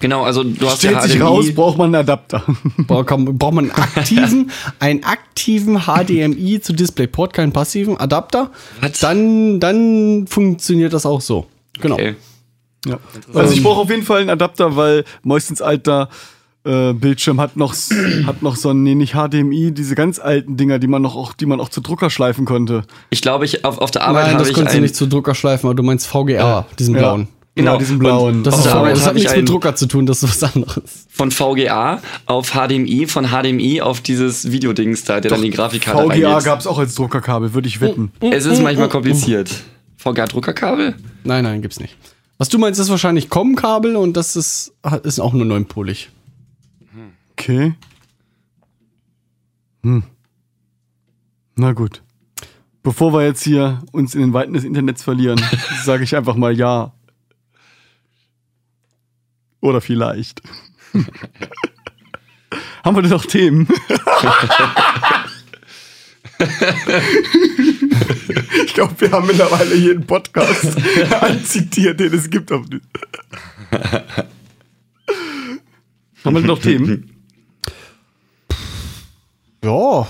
[0.00, 2.42] Genau, also du hast Stellt ja sich raus, braucht man einen Adapter.
[2.86, 8.50] Bra- kann- Braucht man einen aktiven, einen aktiven HDMI zu DisplayPort, keinen passiven Adapter,
[9.02, 11.46] dann, dann funktioniert das auch so.
[11.82, 11.96] Genau.
[11.96, 12.14] Okay.
[12.88, 12.98] Ja.
[13.34, 16.08] Also ich brauche auf jeden Fall einen Adapter, weil meistens alter
[16.64, 17.74] äh, Bildschirm hat noch,
[18.26, 21.32] hat noch so ein, nee, nicht HDMI, diese ganz alten Dinger, die man noch auch,
[21.32, 22.82] die man auch zu Drucker schleifen konnte.
[23.10, 25.06] Ich glaube, ich auf, auf der Arbeit Nein, habe das ich konntest du nicht zu
[25.06, 27.28] Drucker schleifen, aber du meinst VGA, diesen blauen.
[27.54, 27.72] Genau.
[27.72, 28.42] Ja, diesen blauen.
[28.42, 28.80] Das, Auf ist der VGA.
[28.80, 31.06] Arbeit das hat nichts mit Drucker zu tun, das ist was anderes.
[31.08, 36.28] von VGA auf HDMI, von HDMI auf dieses Videodings da, der dann die Grafikkarte VGA
[36.28, 36.44] reingeht.
[36.44, 38.12] gab es auch als Druckerkabel, würde ich wetten.
[38.20, 39.50] Es ist manchmal kompliziert.
[39.96, 40.96] VGA-Druckerkabel?
[41.24, 41.96] Nein, nein, gibt's nicht.
[42.38, 44.74] Was du meinst, ist wahrscheinlich COM-Kabel und das ist,
[45.04, 46.10] ist auch nur neunpolig.
[47.32, 47.74] Okay.
[49.82, 50.02] Hm.
[51.54, 52.02] Na gut.
[52.82, 55.40] Bevor wir jetzt hier uns in den Weiten des Internets verlieren,
[55.84, 56.92] sage ich einfach mal ja.
[59.60, 60.42] Oder vielleicht.
[62.84, 63.66] Haben wir denn noch Themen?
[68.66, 70.76] ich glaube, wir haben mittlerweile jeden Podcast
[71.20, 72.50] anzitiert, den es gibt.
[72.52, 72.64] Auf
[76.24, 77.10] haben wir noch Themen?
[79.64, 80.06] Ja.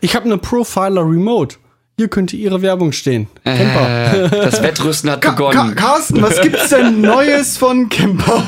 [0.00, 1.56] Ich habe eine Profiler Remote.
[1.98, 3.26] Hier könnte ihre Werbung stehen.
[3.44, 4.24] Camper.
[4.24, 5.74] Äh, das Wettrüsten hat Ka begonnen.
[5.74, 8.42] Carsten, was gibt's denn Neues von Camper?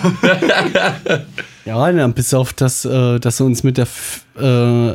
[1.66, 4.94] Ja, na, bis auf das, äh, dass sie uns mit der F- äh,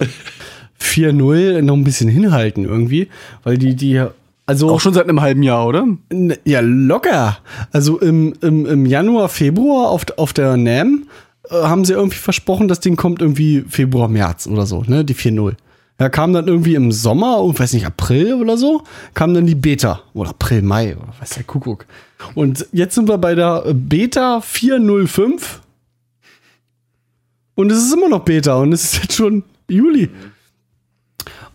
[0.82, 3.10] 4.0 noch ein bisschen hinhalten irgendwie.
[3.44, 4.04] Weil die, die,
[4.46, 4.72] also.
[4.72, 5.88] Auch schon seit einem halben Jahr, oder?
[6.46, 7.38] Ja, locker.
[7.72, 11.08] Also im, im, im Januar, Februar auf, auf der NAM
[11.50, 15.06] äh, haben sie irgendwie versprochen, das Ding kommt irgendwie Februar, März oder so, ne?
[15.06, 15.56] Die 4.0.
[16.00, 19.56] Ja, kam dann irgendwie im Sommer, oh, weiß nicht, April oder so, kam dann die
[19.56, 20.02] Beta.
[20.14, 21.86] Oder April, Mai, oder weiß der Kuckuck.
[22.36, 25.62] Und jetzt sind wir bei der Beta 405.
[27.56, 30.10] Und es ist immer noch Beta und es ist jetzt schon Juli.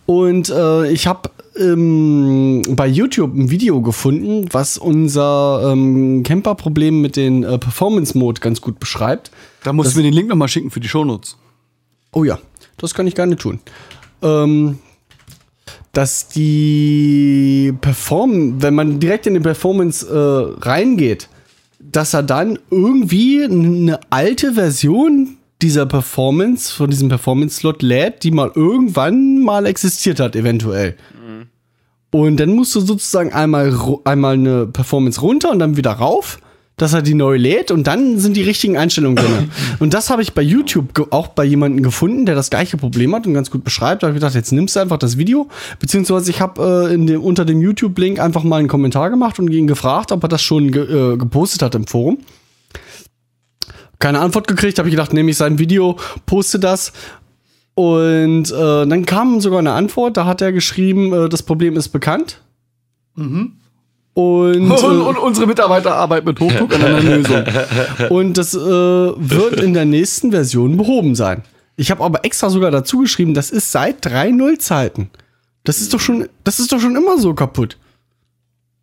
[0.07, 7.17] Und äh, ich habe ähm, bei YouTube ein Video gefunden, was unser ähm, Camper-Problem mit
[7.17, 9.31] den äh, Performance-Mode ganz gut beschreibt.
[9.63, 11.37] Da musst du mir den Link nochmal schicken für die Shownotes.
[12.13, 12.39] Oh ja,
[12.77, 13.61] das kann ich gerne tun.
[14.23, 14.79] Ähm,
[15.93, 21.29] dass die Perform, wenn man direkt in die Performance äh, reingeht,
[21.79, 28.53] dass er dann irgendwie eine alte Version dieser Performance, von diesem Performance-Slot lädt, die mal
[28.55, 30.95] irgendwann mal existiert hat, eventuell.
[32.11, 36.39] Und dann musst du sozusagen einmal, einmal eine Performance runter und dann wieder rauf,
[36.77, 39.51] dass er die neu lädt und dann sind die richtigen Einstellungen drin.
[39.79, 43.27] und das habe ich bei YouTube auch bei jemandem gefunden, der das gleiche Problem hat
[43.27, 44.03] und ganz gut beschreibt.
[44.03, 45.49] Da habe ich gedacht, jetzt nimmst du einfach das Video.
[45.81, 49.51] Beziehungsweise ich habe äh, in dem, unter dem YouTube-Link einfach mal einen Kommentar gemacht und
[49.51, 52.19] ihn gefragt, ob er das schon ge äh, gepostet hat im Forum.
[53.99, 56.93] Keine Antwort gekriegt, habe ich gedacht, nehme ich sein Video, poste das.
[57.75, 61.89] Und äh, dann kam sogar eine Antwort, da hat er geschrieben, äh, das Problem ist
[61.89, 62.41] bekannt.
[63.17, 63.61] Und,
[64.15, 67.45] Und, äh, und unsere Mitarbeiter arbeiten mit Hochdruck an einer Lösung.
[68.11, 71.43] und das äh, wird in der nächsten Version behoben sein.
[71.77, 75.11] Ich habe aber extra sogar dazu geschrieben, das ist seit 3.0 Zeiten.
[75.65, 77.77] Das ist doch schon, das ist doch schon immer so kaputt.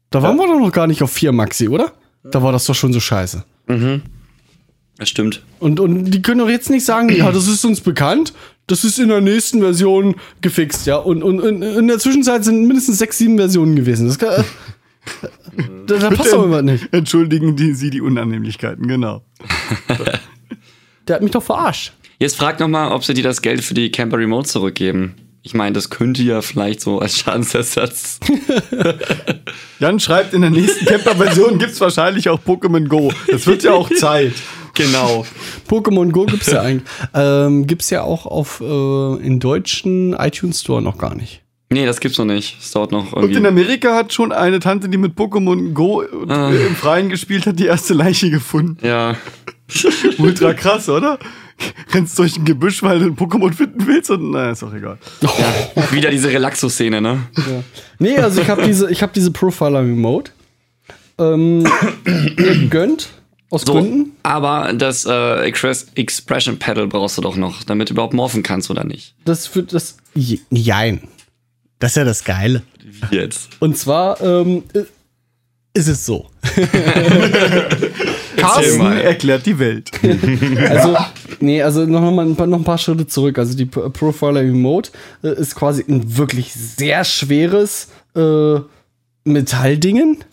[0.09, 1.93] Da waren wir doch noch gar nicht auf 4 Maxi, oder?
[2.23, 3.45] Da war das doch schon so scheiße.
[5.01, 5.41] Das stimmt.
[5.57, 8.33] Und, und die können doch jetzt nicht sagen, ja, das ist uns bekannt,
[8.67, 10.97] das ist in der nächsten Version gefixt, ja.
[10.97, 14.05] Und, und, und in der Zwischenzeit sind mindestens sechs, sieben Versionen gewesen.
[14.05, 14.45] Das kann,
[15.87, 16.93] da, da passt doch immer nicht.
[16.93, 19.23] Entschuldigen die, Sie die Unannehmlichkeiten, genau.
[21.07, 21.93] Der hat mich doch verarscht.
[22.19, 25.15] Jetzt frag noch mal, ob sie dir das Geld für die Camper Remote zurückgeben.
[25.41, 28.19] Ich meine, das könnte ja vielleicht so als Schadensersatz.
[29.79, 33.11] Jan schreibt, in der nächsten Camper-Version gibt es wahrscheinlich auch Pokémon Go.
[33.27, 34.33] Das wird ja auch Zeit.
[34.73, 35.25] Genau.
[35.69, 36.89] Pokémon Go gibt's ja eigentlich.
[37.13, 41.41] Ähm, gibt's ja auch auf äh, in deutschen iTunes Store noch gar nicht.
[41.73, 42.57] Nee, das gibt's noch nicht.
[42.59, 43.47] Es dauert noch Und in irgendwie.
[43.47, 46.51] Amerika hat schon eine Tante, die mit Pokémon Go Ah.
[46.51, 48.77] äh, im Freien gespielt hat, die erste Leiche gefunden.
[48.85, 49.15] Ja.
[50.17, 51.17] Ultra krass, oder?
[51.93, 54.97] Rennst durch ein Gebüsch, weil du ein Pokémon finden willst und naja, ist auch egal.
[55.21, 55.91] ja.
[55.93, 57.19] Wieder diese Relaxo-Szene, ne?
[57.99, 60.31] Nee, also ich habe diese, ich habe diese Profiler Remote
[61.19, 61.59] ähm,
[62.03, 63.09] mir gegönnt
[63.51, 64.11] aus So, Gründen.
[64.23, 68.71] aber das äh, Express Expression Pedal brauchst du doch noch, damit du überhaupt morphen kannst
[68.71, 69.13] oder nicht.
[69.25, 71.01] Das für das Je- Jein.
[71.79, 72.63] Das ist ja das Geile.
[73.09, 73.49] Wie jetzt?
[73.59, 74.79] Und zwar ähm, äh,
[75.73, 76.29] ist es so.
[78.37, 78.99] Carsten mal.
[78.99, 79.91] erklärt die Welt.
[80.69, 80.97] Also,
[81.39, 83.37] nee, also noch mal ein paar, noch ein paar Schritte zurück.
[83.37, 84.91] Also die Pro- Profiler Remote
[85.23, 88.55] äh, ist quasi ein wirklich sehr schweres äh,
[89.23, 90.23] Metalldingen.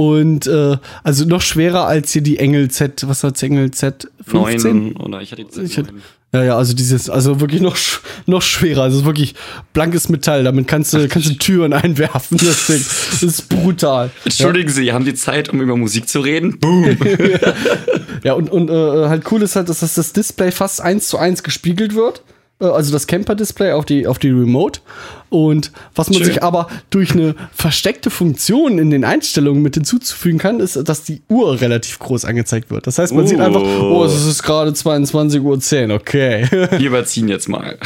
[0.00, 4.72] Und äh, also noch schwerer als hier die Engel Z, was hat's Engel Z 15?
[4.94, 5.92] Neun oder ich hatte jetzt Ich hätte-
[6.32, 7.76] Ja, ja, also dieses, also wirklich noch,
[8.24, 8.82] noch schwerer.
[8.84, 9.34] Also wirklich
[9.74, 10.42] blankes Metall.
[10.44, 12.38] Damit kannst du, kannst du Türen einwerfen.
[12.38, 12.82] Das Ding.
[13.10, 14.10] Das ist brutal.
[14.24, 16.58] Entschuldigen Sie, haben die Zeit, um über Musik zu reden?
[16.58, 16.96] Boom.
[18.22, 21.16] Ja, und, und äh, halt cool ist halt, dass das, das Display fast eins zu
[21.16, 22.22] eins gespiegelt wird.
[22.60, 24.80] Äh, Also das Camper-Display auf die, auf die Remote.
[25.28, 26.26] Und was man Schön.
[26.26, 31.22] sich aber durch eine versteckte Funktion in den Einstellungen mit hinzuzufügen kann, ist, dass die
[31.28, 32.86] Uhr relativ groß angezeigt wird.
[32.86, 33.42] Das heißt, man sieht Oh.
[33.42, 36.46] einfach, oh, es ist gerade 22.10 Uhr, okay.
[36.50, 37.78] Wir überziehen jetzt mal.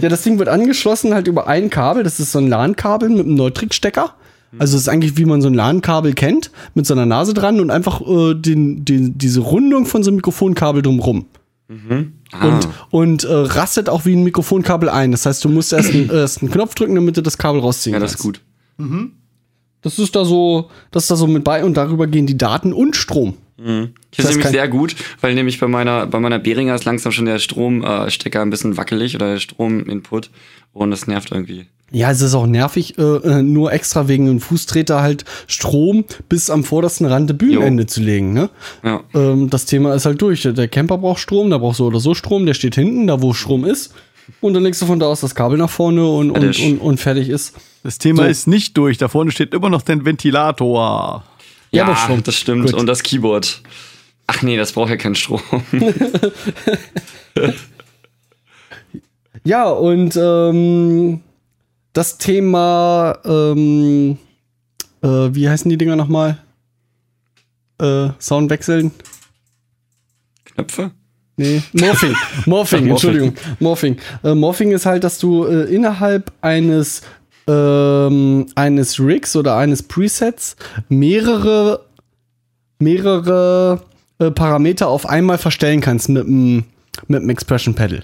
[0.00, 2.02] ja, das Ding wird angeschlossen halt über ein Kabel.
[2.02, 4.14] Das ist so ein LAN-Kabel mit einem Neutrik-Stecker.
[4.58, 7.58] Also es ist eigentlich, wie man so ein LAN-Kabel kennt, mit so einer Nase dran
[7.58, 11.24] und einfach äh, den, den, diese Rundung von so einem Mikrofonkabel drumrum.
[12.40, 15.12] Und, und äh, rastet auch wie ein Mikrofonkabel ein.
[15.12, 17.92] Das heißt, du musst erst, einen- erst einen Knopf drücken, damit du das Kabel rausziehen
[17.94, 18.40] Ja, das ist kannst.
[18.78, 19.10] gut.
[19.82, 22.72] Das ist da so, das ist da so mit bei und darüber gehen die Daten
[22.72, 23.34] und Strom.
[23.62, 27.12] Das ist Das nämlich sehr gut, weil nämlich bei meiner, bei meiner Behringer ist langsam
[27.12, 30.30] schon der Stromstecker äh, ein bisschen wackelig oder der Strominput
[30.72, 31.66] und das nervt irgendwie.
[31.94, 36.48] Ja, es ist auch nervig, äh, äh, nur extra wegen einem Fußtreter halt Strom bis
[36.48, 37.86] am vordersten Rand der Bühnenende Jo.
[37.86, 38.32] zu legen.
[38.32, 38.48] Ne?
[38.82, 39.00] Ja.
[39.14, 40.40] Ähm, das Thema ist halt durch.
[40.42, 43.34] Der Camper braucht Strom, da braucht so oder so Strom, der steht hinten, da wo
[43.34, 43.92] Strom ist.
[44.40, 46.64] Und dann legst du von da aus das Kabel nach vorne und, und, Fertig.
[46.72, 47.54] und, und fertig ist.
[47.82, 48.28] Das Thema So.
[48.28, 48.96] ist nicht durch.
[48.96, 51.24] Da vorne steht immer noch dein Ventilator.
[51.72, 52.28] Ja, Ja, das stimmt.
[52.28, 52.66] das stimmt.
[52.66, 52.74] Gut.
[52.74, 53.62] Und das Keyboard.
[54.26, 55.40] Ach nee, das braucht ja keinen Strom.
[59.44, 61.20] Ja, und ähm,
[61.92, 64.16] das Thema, ähm,
[65.02, 66.38] äh, wie heißen die Dinger nochmal?
[67.80, 68.92] Äh, Sound wechseln?
[70.44, 70.92] Knöpfe?
[71.36, 72.14] Nee, Morphing.
[72.46, 73.34] Morphing, Entschuldigung.
[73.58, 73.96] Morphing.
[74.22, 77.02] Äh, Morphing ist halt, dass du äh, innerhalb eines,
[77.46, 80.56] ähm, eines Rigs oder eines Presets
[80.88, 81.86] mehrere,
[82.78, 83.82] mehrere
[84.18, 86.64] äh, Parameter auf einmal verstellen kannst mit dem
[87.08, 88.02] mit dem Expression Pedal.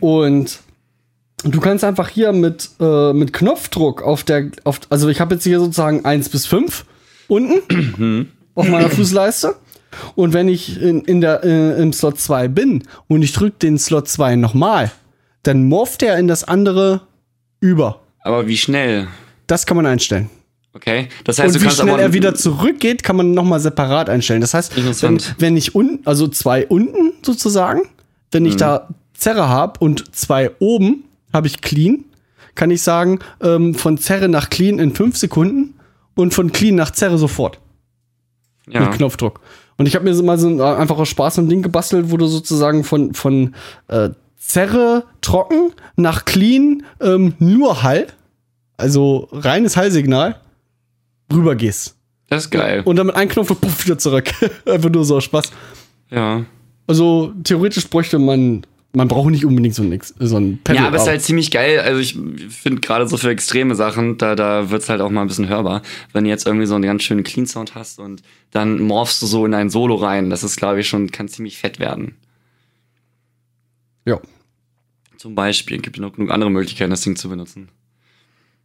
[0.00, 0.60] Und
[1.44, 5.44] du kannst einfach hier mit, äh, mit Knopfdruck auf der, auf, also ich habe jetzt
[5.44, 6.84] hier sozusagen 1 bis 5
[7.28, 9.56] unten auf meiner Fußleiste.
[10.14, 13.78] Und wenn ich in, in der, äh, im Slot 2 bin und ich drücke den
[13.78, 14.90] Slot 2 nochmal,
[15.42, 17.02] dann morpht er in das andere
[17.60, 18.00] über.
[18.22, 19.08] Aber wie schnell?
[19.46, 20.30] Das kann man einstellen.
[20.74, 21.08] Okay.
[21.24, 24.40] Das heißt, und du wie schnell aber er wieder zurückgeht, kann man nochmal separat einstellen.
[24.40, 27.82] Das heißt, wenn, wenn ich unten, also zwei unten sozusagen,
[28.30, 28.48] wenn Mhm.
[28.48, 32.04] ich da Zerre habe und zwei oben habe ich Clean,
[32.54, 35.74] kann ich sagen, ähm, von Zerre nach Clean in fünf Sekunden
[36.14, 37.58] und von Clean nach Zerre sofort
[38.68, 38.80] ja.
[38.80, 39.40] mit Knopfdruck.
[39.78, 42.16] Und ich habe mir so mal so ein, einfach aus Spaß ein Ding gebastelt, wo
[42.16, 43.54] du sozusagen von, von
[43.88, 44.10] äh,
[44.44, 48.08] Zerre trocken nach Clean ähm, nur Hall,
[48.76, 50.40] also reines Hallsignal,
[51.32, 51.96] rübergehst.
[52.28, 52.82] Das ist geil.
[52.84, 54.30] Und dann mit einem Knopf puff, wieder zurück.
[54.66, 55.52] Einfach nur so Spaß.
[56.10, 56.44] ja.
[56.88, 60.82] Also theoretisch bräuchte man, man braucht nicht unbedingt so ein, so ein Pedal.
[60.82, 61.78] Ja, aber es ist halt ziemlich geil.
[61.78, 62.18] Also ich
[62.50, 65.82] finde gerade so für extreme Sachen, da, da wird's halt auch mal ein bisschen hörbar.
[66.12, 69.26] Wenn du jetzt irgendwie so einen ganz schönen Clean Sound hast und dann morphst du
[69.26, 70.28] so in ein Solo rein.
[70.28, 72.16] Das ist, glaube ich, schon, kann ziemlich fett werden.
[74.04, 74.20] Ja.
[75.16, 75.78] Zum Beispiel.
[75.78, 77.68] Gibt noch genug andere Möglichkeiten, das Ding zu benutzen.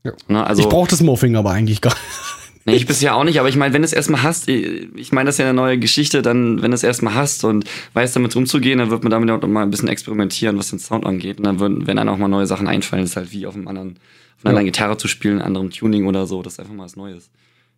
[0.03, 0.13] Ja.
[0.27, 2.01] Na, also, ich brauche das Morphing aber eigentlich gar nicht.
[2.69, 5.27] Nee, ich bisher auch nicht, aber ich meine, wenn du es erstmal hast, ich meine,
[5.27, 7.63] das ist ja eine neue Geschichte, dann, wenn du es erstmal hast und
[7.93, 11.05] weißt, damit umzugehen, dann wird man damit auch mal ein bisschen experimentieren, was den Sound
[11.05, 11.37] angeht.
[11.37, 13.69] Und dann würden, wenn einem auch mal neue Sachen einfallen, ist halt wie auf einem
[13.69, 14.49] anderen, auf einer Ja.
[14.49, 17.29] anderen Gitarre zu spielen, anderem Tuning oder so, das ist einfach mal was Neues.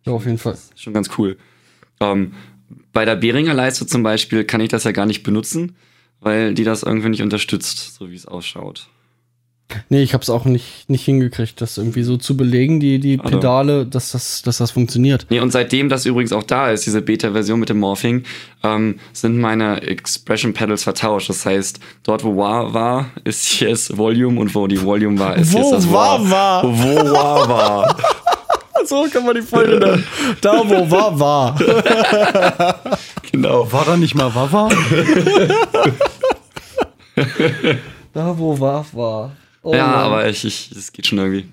[0.06, 0.58] Ja, auf jeden Fall.
[0.74, 1.36] Schon ganz cool.
[2.00, 2.32] Ähm,
[2.92, 5.76] bei der Behringer Leiste zum Beispiel kann ich das ja gar nicht benutzen,
[6.20, 8.88] weil die das irgendwie nicht unterstützt, so wie es ausschaut.
[9.88, 13.18] Nee, ich habe es auch nicht, nicht hingekriegt, das irgendwie so zu belegen, die, die
[13.20, 13.36] Also.
[13.36, 15.26] Pedale, dass das, dass das funktioniert.
[15.30, 18.24] Nee, und seitdem das übrigens auch da ist, diese Beta-Version mit dem Morphing,
[18.62, 21.28] ähm, sind meine Expression Pedals vertauscht.
[21.28, 25.52] Das heißt, dort wo Wah war, ist jetzt Volume und wo die Volume war, ist
[25.52, 26.64] Wo jetzt das Wah war?
[26.64, 27.96] Wo Wah war.
[28.86, 30.04] So kann man die Folge nennen.
[30.40, 31.60] Da, wo war, war.
[33.32, 33.70] genau.
[33.72, 34.68] War da nicht mal Wawa?
[38.12, 39.36] Da, wo war.
[39.62, 39.94] Oh ja, Mann.
[39.98, 41.46] aber ich, ich, das geht schon irgendwie.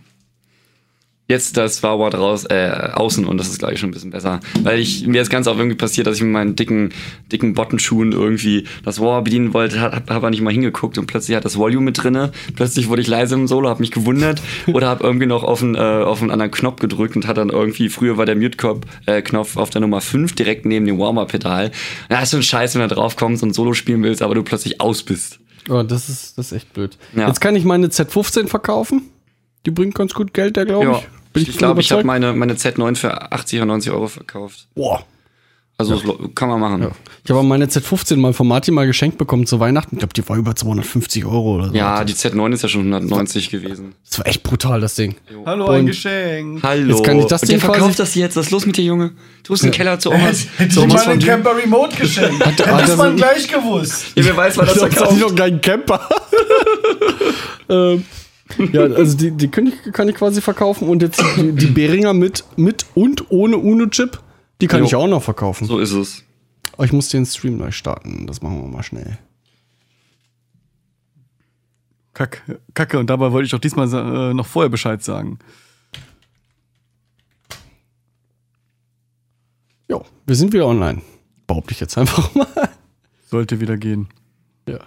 [1.29, 4.39] Jetzt das Wawa raus, äh, außen und das ist, glaube ich, schon ein bisschen besser.
[4.63, 6.93] Weil ich, mir ist ganz oft irgendwie passiert, dass ich mit meinen dicken,
[7.31, 11.35] dicken Bottenschuhen irgendwie das Wawa bedienen wollte, hab, hab aber nicht mal hingeguckt und plötzlich
[11.35, 12.31] hat das Volume mit drinne.
[12.55, 15.75] Plötzlich wurde ich leise im Solo, hab mich gewundert oder hab irgendwie noch auf einen,
[15.75, 19.59] äh, auf einen anderen Knopf gedrückt und hat dann irgendwie, früher war der Mute-Knopf äh,
[19.59, 21.71] auf der Nummer 5 direkt neben dem Warmer-Pedal.
[22.09, 24.43] Ja, ist so ein Scheiß, wenn du drauf kommst und Solo spielen willst, aber du
[24.43, 25.39] plötzlich aus bist.
[25.69, 26.97] Oh, das ist, das ist echt blöd.
[27.17, 27.27] Ja.
[27.27, 29.01] Jetzt kann ich meine Z15 verkaufen.
[29.65, 31.16] Die bringt ganz gut Geld, der glaube Ja, ich.
[31.45, 34.67] Bin ich von glaube, ich habe meine, meine Z9 für 80 oder 90 Euro verkauft.
[34.75, 35.03] Boah.
[35.79, 36.81] Also das lo- kann man machen.
[36.81, 36.89] Ja.
[37.23, 39.93] Ich habe meine Z15 mal von Martin mal geschenkt bekommen zu Weihnachten.
[39.93, 41.75] Ich glaube, die war über 250 Euro oder so.
[41.75, 43.93] Ja, die Z9 ist ja schon 190 gewesen.
[44.09, 45.17] Das war echt brutal, das Ding.
[45.45, 46.63] Hallo, Und- ein Geschenk.
[46.63, 46.95] Hallo.
[46.95, 48.35] Jetzt kann ich das Und Ding quasi- verkauft das jetzt.
[48.35, 49.11] Was ist los mit dir, Junge?
[49.43, 50.47] Du bist im Keller zu Omas.
[50.57, 52.39] Hätte ich mal einen Camper Remote geschenkt.
[52.43, 54.05] hat Hätte er es man gleich gewusst.
[54.15, 55.19] Ja, wer weiß, wann das Ich verkauft.
[55.19, 56.09] noch keinen Camper.
[57.69, 58.03] ähm,
[58.71, 62.13] ja, also die, die kann, ich, kann ich quasi verkaufen und jetzt die, die Behringer
[62.13, 64.21] mit, mit und ohne UNO-Chip,
[64.61, 64.85] die kann Jo.
[64.85, 65.67] ich auch noch verkaufen.
[65.67, 66.23] So ist es.
[66.73, 68.27] Aber ich muss den Stream neu starten.
[68.27, 69.17] Das machen wir mal schnell.
[72.13, 72.41] Kack,
[72.73, 75.37] Kacke, und dabei wollte ich doch diesmal äh, noch vorher Bescheid sagen.
[79.89, 81.01] Jo, wir sind wieder online.
[81.45, 82.47] Behaupte ich jetzt einfach mal.
[83.25, 84.07] Sollte wieder gehen.
[84.67, 84.79] Ja.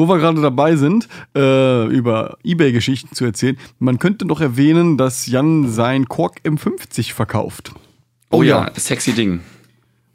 [0.00, 5.26] Wo wir gerade dabei sind, äh, über Ebay-Geschichten zu erzählen, man könnte noch erwähnen, dass
[5.26, 7.72] Jan sein Korg M50 verkauft.
[8.30, 8.72] Oh, Oh ja, ja.
[8.80, 9.40] sexy Ding.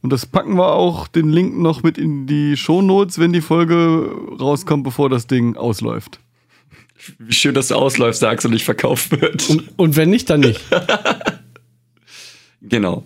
[0.01, 4.09] Und das packen wir auch den Link noch mit in die Shownotes, wenn die Folge
[4.39, 6.19] rauskommt, bevor das Ding ausläuft.
[7.19, 9.47] Wie schön, dass du ausläufst, sagst und nicht verkauft wird.
[9.51, 10.61] Und, und wenn nicht, dann nicht.
[12.63, 13.03] genau.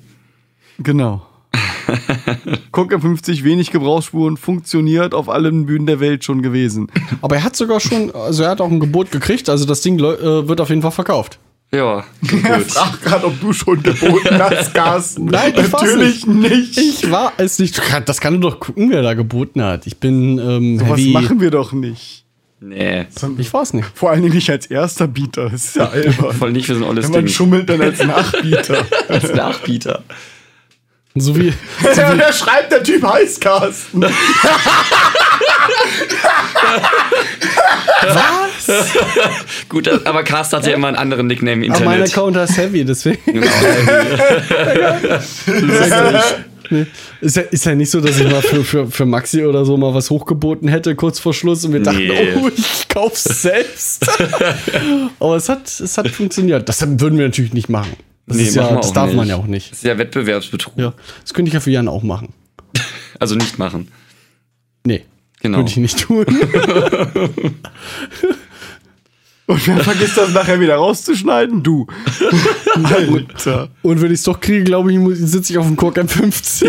[0.78, 1.28] Genau.
[2.72, 6.88] Korg M50, wenig Gebrauchsspuren, funktioniert auf allen Bühnen der Welt schon gewesen.
[7.22, 9.98] Aber er hat sogar schon, also er hat auch ein Gebot gekriegt, also das Ding
[10.00, 11.40] äh, wird auf jeden Fall verkauft.
[11.72, 12.04] Ja,
[12.44, 15.26] Er fragt gerade, ob du schon geboten hast, Carsten.
[15.26, 16.78] Nein, ich weiß natürlich nicht.
[16.80, 17.80] Ich war es nicht.
[18.06, 19.86] Das kann du doch gucken, wer da geboten hat.
[19.86, 21.12] Ich bin ähm, Was heavy.
[21.12, 22.26] machen wir doch nicht.
[22.60, 23.06] Nee.
[23.38, 23.88] Ich weiß nicht.
[23.94, 25.50] Vor allen Dingen nicht als erster Bieter.
[25.52, 26.34] Das ist ja albern.
[26.36, 27.34] Voll nicht, wir sind alles Wenn man Ding.
[27.36, 28.86] schummelt, dann als Nachbieter.
[29.08, 30.04] Als Nachbieter.
[31.20, 31.48] So wie,
[31.96, 34.06] ja, der schreibt, der Typ heißt Carsten.
[39.70, 42.18] Gut, aber Carsten hat ja immer einen anderen Nickname im aber mein Internet.
[42.18, 43.20] Account ist heavy, deswegen.
[43.26, 43.48] Genau.
[46.72, 46.86] Nee.
[47.20, 49.76] Ist, ja, ist ja nicht so, dass ich mal für, für, für Maxi oder so
[49.76, 52.34] mal was hochgeboten hätte, kurz vor Schluss, und wir dachten, Nee.
[52.36, 54.06] oh, ich kauf's selbst.
[55.20, 56.70] aber es hat, es hat funktioniert.
[56.70, 57.94] Das würden wir natürlich nicht machen.
[58.30, 59.16] Das, Nee, ja, das darf nicht.
[59.18, 59.72] man ja auch nicht.
[59.72, 60.74] Das ist ja Wettbewerbsbetrug.
[60.78, 62.34] Ja, das könnte ich ja für Jan auch machen.
[63.20, 63.90] Also nicht machen.
[64.86, 65.04] Nee,
[65.42, 65.58] Genau.
[65.58, 66.26] würde ich nicht tun.
[69.46, 71.64] Und wer vergisst das nachher wieder rauszuschneiden?
[71.64, 71.88] Du.
[72.84, 73.70] Alter.
[73.82, 76.68] Und wenn ich es doch kriege, glaube ich, sitze ich auf dem Kork M50.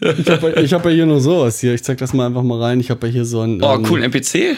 [0.00, 1.72] ich habe ich hab ja hier nur sowas hier.
[1.74, 2.80] Ich zeig das mal einfach mal rein.
[2.80, 3.62] Ich habe ja hier so ein.
[3.62, 4.56] Oh, ähm, cool, ein NPC?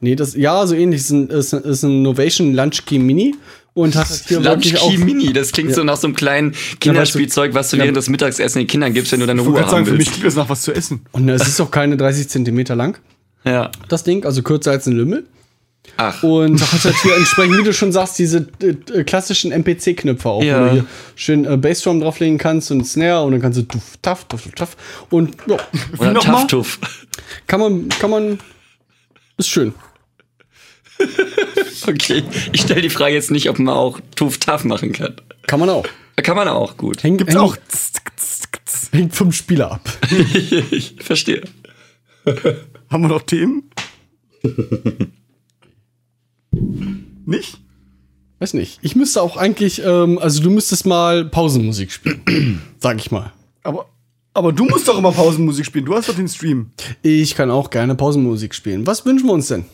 [0.00, 1.02] Nee, das, ja, so ähnlich.
[1.02, 3.34] Ist ein, ist, ein- ist ein Novation Lunch Key Mini.
[3.80, 6.54] Und hat halt hier Lunch wirklich Key Mini, das klingt so nach so einem kleinen
[6.80, 7.82] Kinderspielzeug, was du Ja.
[7.84, 10.10] während des Mittagessen den Kindern gibst, wenn du deine Ruhe gerade haben sagen, für mich
[10.10, 11.04] klingt das nach was zu essen.
[11.12, 12.98] Und es ist auch keine 30 Zentimeter lang,
[13.44, 13.70] Ja.
[13.88, 14.24] das Ding.
[14.24, 15.26] Also kürzer als ein Lümmel.
[15.96, 20.28] Ach, Und hat halt hier entsprechend, wie du schon sagst, diese äh, äh, klassischen MPC-Knöpfe
[20.28, 20.60] auch, Ja.
[20.60, 20.84] wo du hier
[21.16, 24.76] schön äh, Bassdrum drauflegen kannst und Snare und dann kannst du tuff, taff, tuff, taff.
[25.08, 25.56] Und ja,
[25.98, 26.46] oder nochmal?
[26.46, 26.78] Tuff
[27.46, 28.38] kann man, kann man,
[29.38, 29.72] ist schön.
[31.88, 32.22] Okay,
[32.52, 35.16] ich stelle die Frage jetzt nicht, ob man auch Tuff Taff machen kann.
[35.46, 35.86] Kann man auch.
[36.16, 37.02] Kann man auch, gut.
[37.02, 37.56] Hängt, Gibt's hängt, auch.
[37.56, 38.92] tsk, tsk, tsk.
[38.92, 39.88] hängt vom Spieler ab.
[40.70, 41.42] ich verstehe.
[42.90, 43.70] Haben wir noch Themen?
[47.24, 47.58] Nicht?
[48.38, 48.78] Weiß nicht.
[48.82, 52.60] Ich müsste auch eigentlich, ähm, also du müsstest mal Pausenmusik spielen.
[52.78, 53.32] sag ich mal.
[53.62, 53.86] Aber,
[54.32, 55.84] aber du musst doch immer Pausenmusik spielen.
[55.84, 56.70] Du hast doch den Stream.
[57.02, 58.86] Ich kann auch gerne Pausenmusik spielen.
[58.86, 59.64] Was wünschen wir uns denn?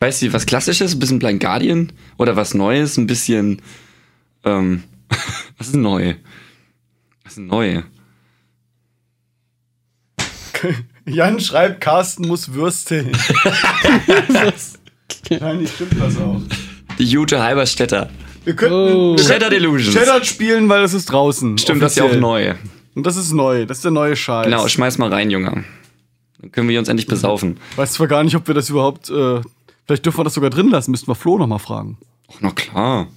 [0.00, 0.94] Weißt du, was klassisches?
[0.94, 1.92] Ein bisschen Blind Guardian?
[2.16, 2.96] Oder was Neues?
[2.96, 3.60] Ein bisschen.
[4.44, 4.82] Ähm,
[5.58, 6.14] was ist neu?
[7.24, 7.82] Was ist neu?
[11.06, 13.10] Jan schreibt, Carsten muss würsteln.
[15.28, 16.40] Wahrscheinlich stimmt das auch.
[16.98, 18.10] Die Jute Halberstädter.
[18.44, 19.16] Wir könnten Oh.
[19.16, 19.94] wir Shadow könnten Delusions.
[19.94, 21.58] Shadow spielen, weil das ist draußen.
[21.58, 22.20] Stimmt, das ist ja auch offiziell.
[22.20, 22.54] neu.
[22.94, 23.66] Und das ist neu.
[23.66, 24.44] Das ist der neue Scheiß.
[24.46, 25.64] Genau, schmeiß mal rein, Junge.
[26.40, 27.58] Dann können wir uns endlich besaufen.
[27.76, 29.10] Weiß zwar gar nicht, ob wir das überhaupt.
[29.10, 29.40] Äh,
[29.90, 30.92] vielleicht dürfen wir das sogar drin lassen.
[30.92, 31.98] Müssten wir Flo noch mal fragen.
[32.30, 33.08] Ach, na klar.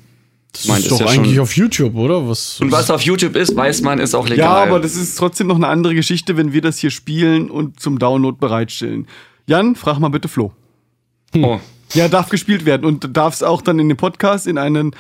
[0.54, 2.28] Das Mein, ist ist doch ja eigentlich schon- auf YouTube, oder?
[2.28, 2.60] Was?
[2.62, 4.68] Und was auf YouTube ist, weiß man, ist auch Ja, legal.
[4.70, 7.98] aber das ist trotzdem noch eine andere Geschichte, wenn wir das hier spielen und zum
[8.00, 9.08] Download bereitstellen.
[9.48, 10.52] Jan, frag mal bitte Flo.
[11.36, 11.60] oh,
[11.94, 14.96] Ja, darf gespielt werden und darf es auch dann in dem Podcast in einen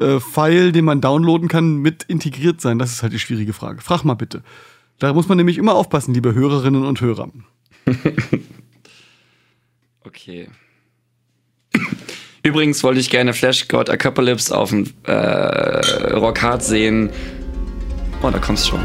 [0.00, 2.78] äh, File, den man downloaden kann, mit integriert sein?
[2.78, 3.80] Das ist halt die schwierige Frage.
[3.82, 4.42] Frag mal bitte.
[4.98, 7.30] Da muss man nämlich immer aufpassen, liebe Hörerinnen und Hörer.
[10.04, 10.48] okay.
[12.42, 17.10] Übrigens wollte ich gerne Flash God Apocalypse auf dem äh, Rock Hard sehen.
[18.22, 18.80] Oh, da kommst schon.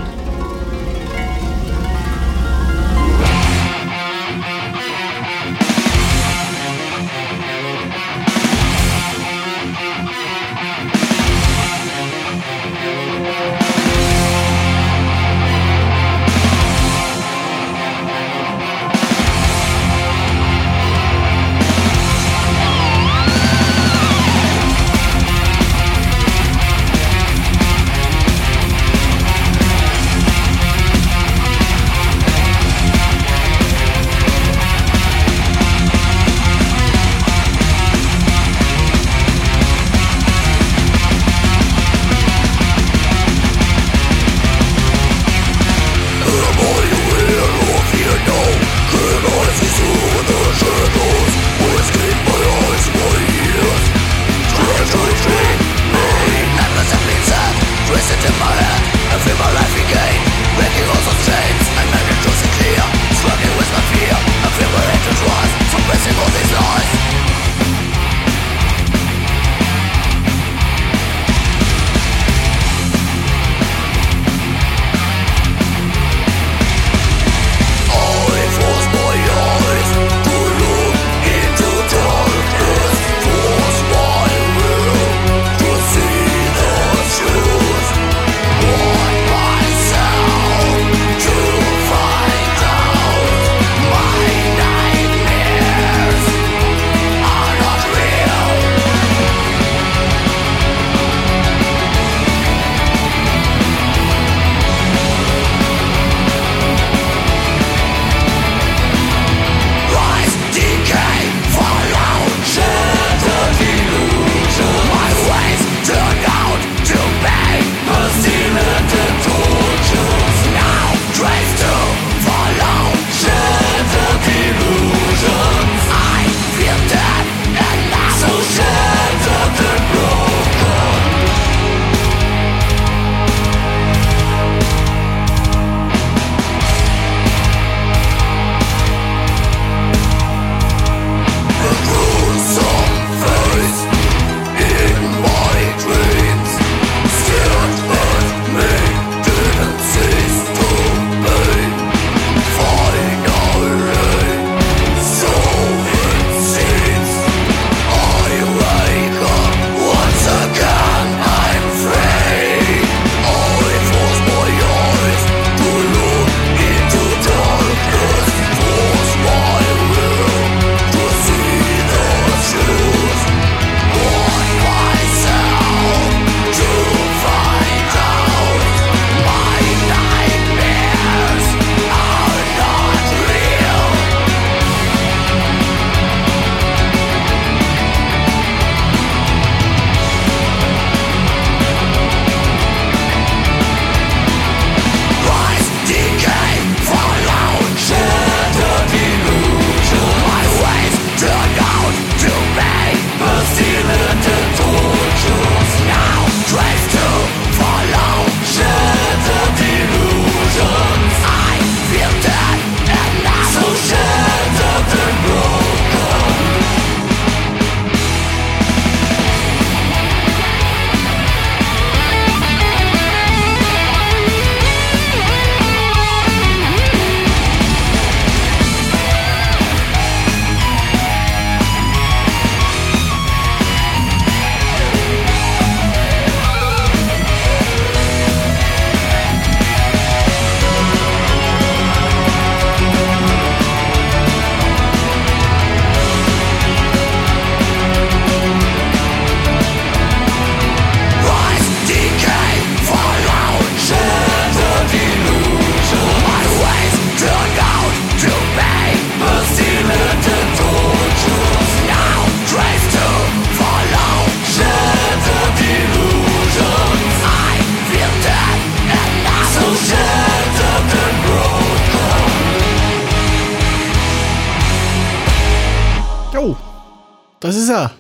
[277.46, 277.92] Das ist er.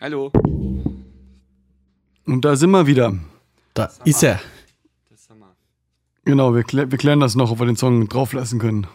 [0.00, 0.32] Hallo.
[2.26, 3.16] Und da sind wir wieder.
[3.74, 4.40] Da ist er.
[5.10, 5.54] Das haben wir.
[6.24, 8.86] Genau, wir, klä wir klären das noch, ob wir den Song drauflassen können.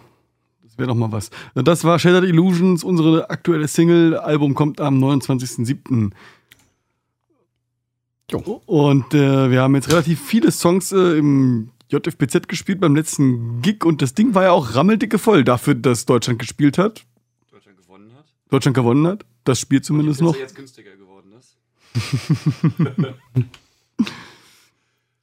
[0.63, 1.29] Das wäre doch mal was.
[1.53, 4.17] Das war Shattered Illusions, unsere aktuelle Single.
[4.17, 6.11] Album kommt am 29.07.
[8.31, 8.61] Jo.
[8.65, 13.85] Und äh, wir haben jetzt relativ viele Songs äh, im JFBZ gespielt beim letzten Gig
[13.85, 17.05] und das Ding war ja auch rammeldicke voll dafür, dass Deutschland gespielt hat.
[17.51, 18.25] Deutschland gewonnen hat.
[18.49, 19.25] Deutschland gewonnen hat.
[19.45, 20.35] Das Spiel zumindest noch.
[20.35, 21.55] jetzt günstiger geworden ist.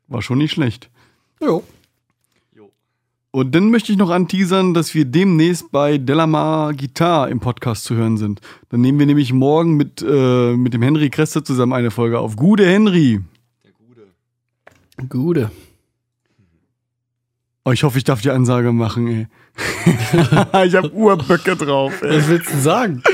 [0.09, 0.91] War schon nicht schlecht.
[1.41, 1.65] Jo.
[2.55, 2.71] Jo.
[3.33, 7.97] Und dann möchte ich noch anteasern, dass wir demnächst bei Delamar Guitar im Podcast zu
[7.97, 8.41] hören sind.
[8.69, 12.37] Dann nehmen wir nämlich morgen mit, äh, mit dem Henry Kresse zusammen eine Folge auf.
[12.37, 13.21] Gute Henry!
[13.65, 14.07] Der Gute.
[15.09, 15.51] Gute.
[17.65, 19.29] Oh, ich hoffe, ich darf die Ansage machen, ey.
[20.67, 22.19] ich hab Urböcke drauf, ey.
[22.19, 23.03] Was willst du sagen?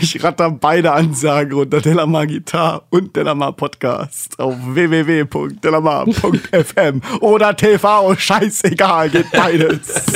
[0.00, 9.10] Ich ratter beide Ansagen unter Delamar Guitar und Delamar Podcast auf www.delamar.fm oder TV, scheißegal,
[9.10, 10.06] geht beides.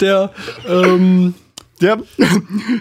[0.00, 0.30] Der,
[0.66, 1.34] ähm,
[1.82, 1.96] Der,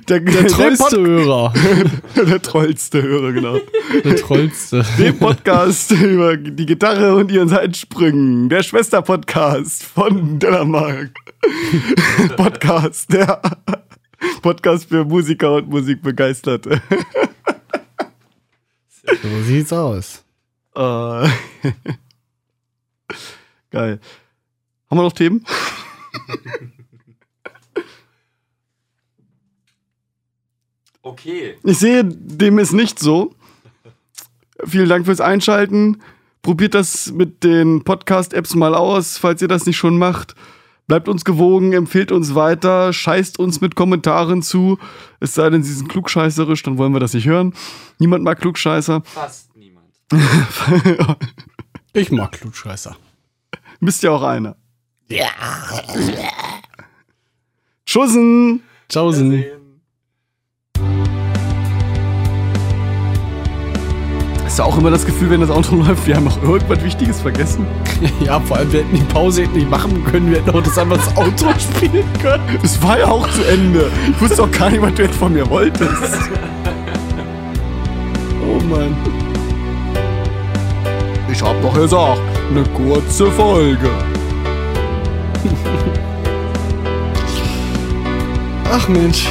[0.08, 1.54] der, der trollste Pod- Hörer.
[2.16, 3.58] der trollste Hörer, genau.
[4.04, 4.86] Der trollste.
[5.00, 8.48] Den Podcast über die Gitarre und ihren Seitensprüngen.
[8.50, 10.94] Der Schwester-Podcast von Delamar.
[12.38, 13.42] Podcast, der
[14.44, 16.80] Podcast für Musiker und Musikbegeisterte.
[19.24, 20.24] So sieht's aus.
[20.76, 20.80] Äh,
[23.72, 24.00] Geil.
[24.92, 25.44] Haben wir noch Themen?
[31.04, 31.56] Okay.
[31.64, 33.34] Ich sehe, dem ist nicht so.
[34.66, 36.02] Vielen Dank fürs Einschalten.
[36.42, 40.36] Probiert das mit den Podcast-Apps mal aus, falls ihr das nicht schon macht.
[40.88, 44.78] Bleibt uns gewogen, empfehlt uns weiter, scheißt uns mit Kommentaren zu.
[45.20, 47.54] Es sei denn, sie sind klugscheißerisch, dann wollen wir das nicht hören.
[48.00, 49.02] Niemand mag Klugscheißer.
[49.06, 49.88] Fast niemand.
[51.94, 52.96] Ich mag Klutscheißer.
[53.82, 54.56] Bist ja auch einer.
[55.10, 55.28] Ja.
[57.86, 58.64] Tschüssen.
[58.88, 59.44] Tschaußen.
[64.52, 67.22] Hast du auch immer das Gefühl, wenn das Auto läuft, wir haben noch irgendwas Wichtiges
[67.22, 67.66] vergessen?
[68.26, 70.30] Ja, vor allem, wir hätten die Pause nicht machen können.
[70.30, 71.48] Wir hätten auch das einfach das Outro
[71.78, 72.60] spielen können.
[72.62, 73.90] Es war ja auch zu Ende.
[74.10, 75.90] Ich wusste auch gar nicht, was du jetzt von mir wolltest.
[78.46, 78.94] Oh Mann.
[81.32, 83.90] Ich hab doch gesagt, eine kurze Folge.
[88.70, 89.30] Ach Mensch.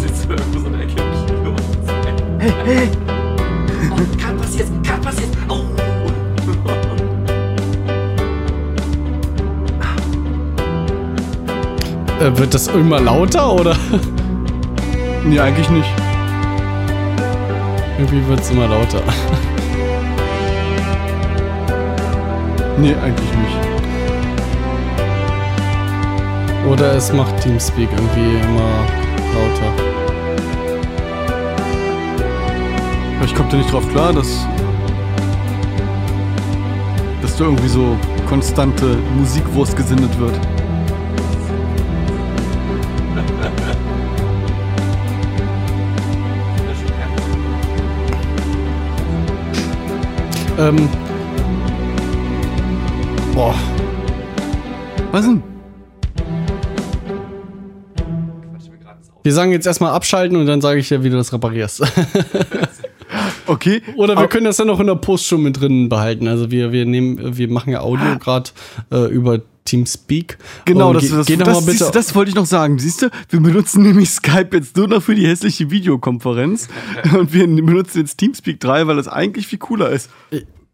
[0.00, 1.54] Sitzt irgendwo so eine Ecke im Kino.
[2.38, 2.88] Hey, hey!
[3.90, 5.30] Oh, kann passieren, kann passieren!
[5.48, 5.64] Oh!
[12.20, 13.76] Äh, wird das immer lauter oder?
[15.24, 15.88] Nee, eigentlich nicht.
[17.98, 19.00] Irgendwie wird es immer lauter.
[22.76, 23.58] Nee, eigentlich nicht.
[26.68, 29.03] Oder es macht Teamspeak irgendwie immer
[29.34, 29.72] lauter.
[33.18, 34.46] Vielleicht kommt er nicht drauf klar, dass.
[37.22, 37.96] dass da irgendwie so
[38.28, 40.38] konstante Musikwurst gesendet wird.
[50.58, 50.88] Ähm.
[53.34, 53.54] Boah.
[55.10, 55.53] Was denn?
[59.24, 61.82] Wir sagen jetzt erstmal abschalten und dann sage ich dir, wie du das reparierst.
[63.46, 63.82] Okay.
[63.96, 66.26] Oder wir können das ja noch in der Post schon mit drin behalten.
[66.28, 68.50] Also wir, wir nehmen, wir machen ja Audio gerade
[68.90, 70.38] äh, über Teamspeak.
[70.64, 71.84] Genau, Und das, das, geh das, mal bitte.
[71.84, 72.78] du, das wollte ich noch sagen.
[72.78, 76.68] Siehst du, wir benutzen nämlich Skype jetzt nur noch für die hässliche Videokonferenz
[77.16, 80.10] und wir benutzen jetzt Teamspeak 3, weil das eigentlich viel cooler ist.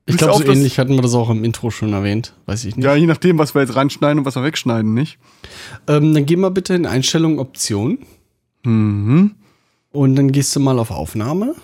[0.06, 2.34] ich glaube, so das- ähnlich hatten wir das auch im Intro schon erwähnt.
[2.46, 2.84] Weiß ich nicht.
[2.84, 5.18] Ja, je nachdem, was wir jetzt reinschneiden und was wir wegschneiden, nicht?
[5.88, 7.98] Ähm, dann geh mal bitte in Einstellungen Optionen
[8.64, 9.34] Mhm.
[9.92, 11.54] und dann gehst du mal auf Aufnahme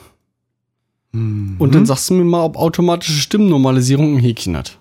[1.13, 1.57] Mhm.
[1.59, 4.79] und dann sagst du mir mal, ob automatische Stimmnormalisierung ein Häkchen hat.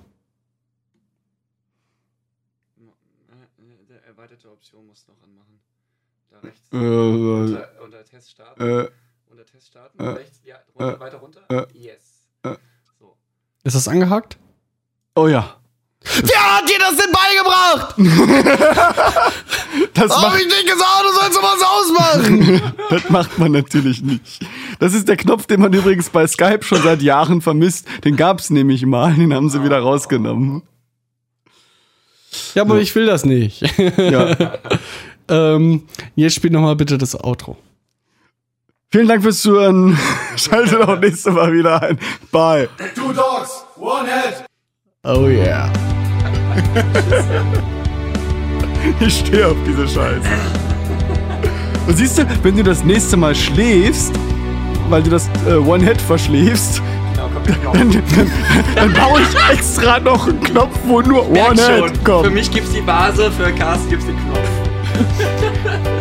[4.08, 5.60] Erweiterte Option muss noch anmachen.
[6.30, 6.68] Da rechts.
[6.72, 8.62] Äh, unter, unter Test starten.
[8.62, 8.90] äh,
[9.30, 10.00] unter Test starten.
[10.00, 10.42] äh, rechts.
[10.44, 11.42] Ja, runter, äh, weiter runter.
[11.50, 12.28] äh, yes.
[12.44, 12.56] äh.
[13.00, 13.16] so.
[13.64, 14.38] Ist das angehakt?
[15.16, 15.60] oh ja.
[16.22, 17.96] Wer hat dir das denn beigebracht?
[19.94, 22.62] Das Hab macht, ich nicht gesagt, du sollst was ausmachen.
[22.90, 24.46] das macht man natürlich nicht.
[24.80, 27.88] Das ist der Knopf, den man übrigens bei Skype schon seit Jahren vermisst.
[28.04, 30.64] Den gab's nämlich mal, den haben sie wieder rausgenommen.
[32.54, 33.64] ja, aber ich will das nicht.
[33.98, 34.58] Ja.
[35.30, 35.84] ähm,
[36.16, 37.58] jetzt spiel noch mal bitte das Outro.
[38.92, 39.98] Vielen Dank fürs Zuhören.
[40.38, 42.00] Schaltet auch nächstes Mal wieder ein.
[42.32, 42.70] Bye.
[42.96, 44.46] Two dogs, one head.
[45.04, 45.72] Oh yeah.
[49.00, 50.22] Ich stehe auf diese Scheiße.
[51.88, 54.14] Und siehst du, wenn du das nächste Mal schläfst,
[54.90, 56.82] weil du das äh, One-Head verschläfst,
[57.74, 58.32] dann, dann,
[58.76, 62.34] dann baue ich extra noch einen Knopf, wo nur One-Head Für kommt.
[62.34, 64.50] mich gibt's die Base, für Carsten gibt's den Knopf.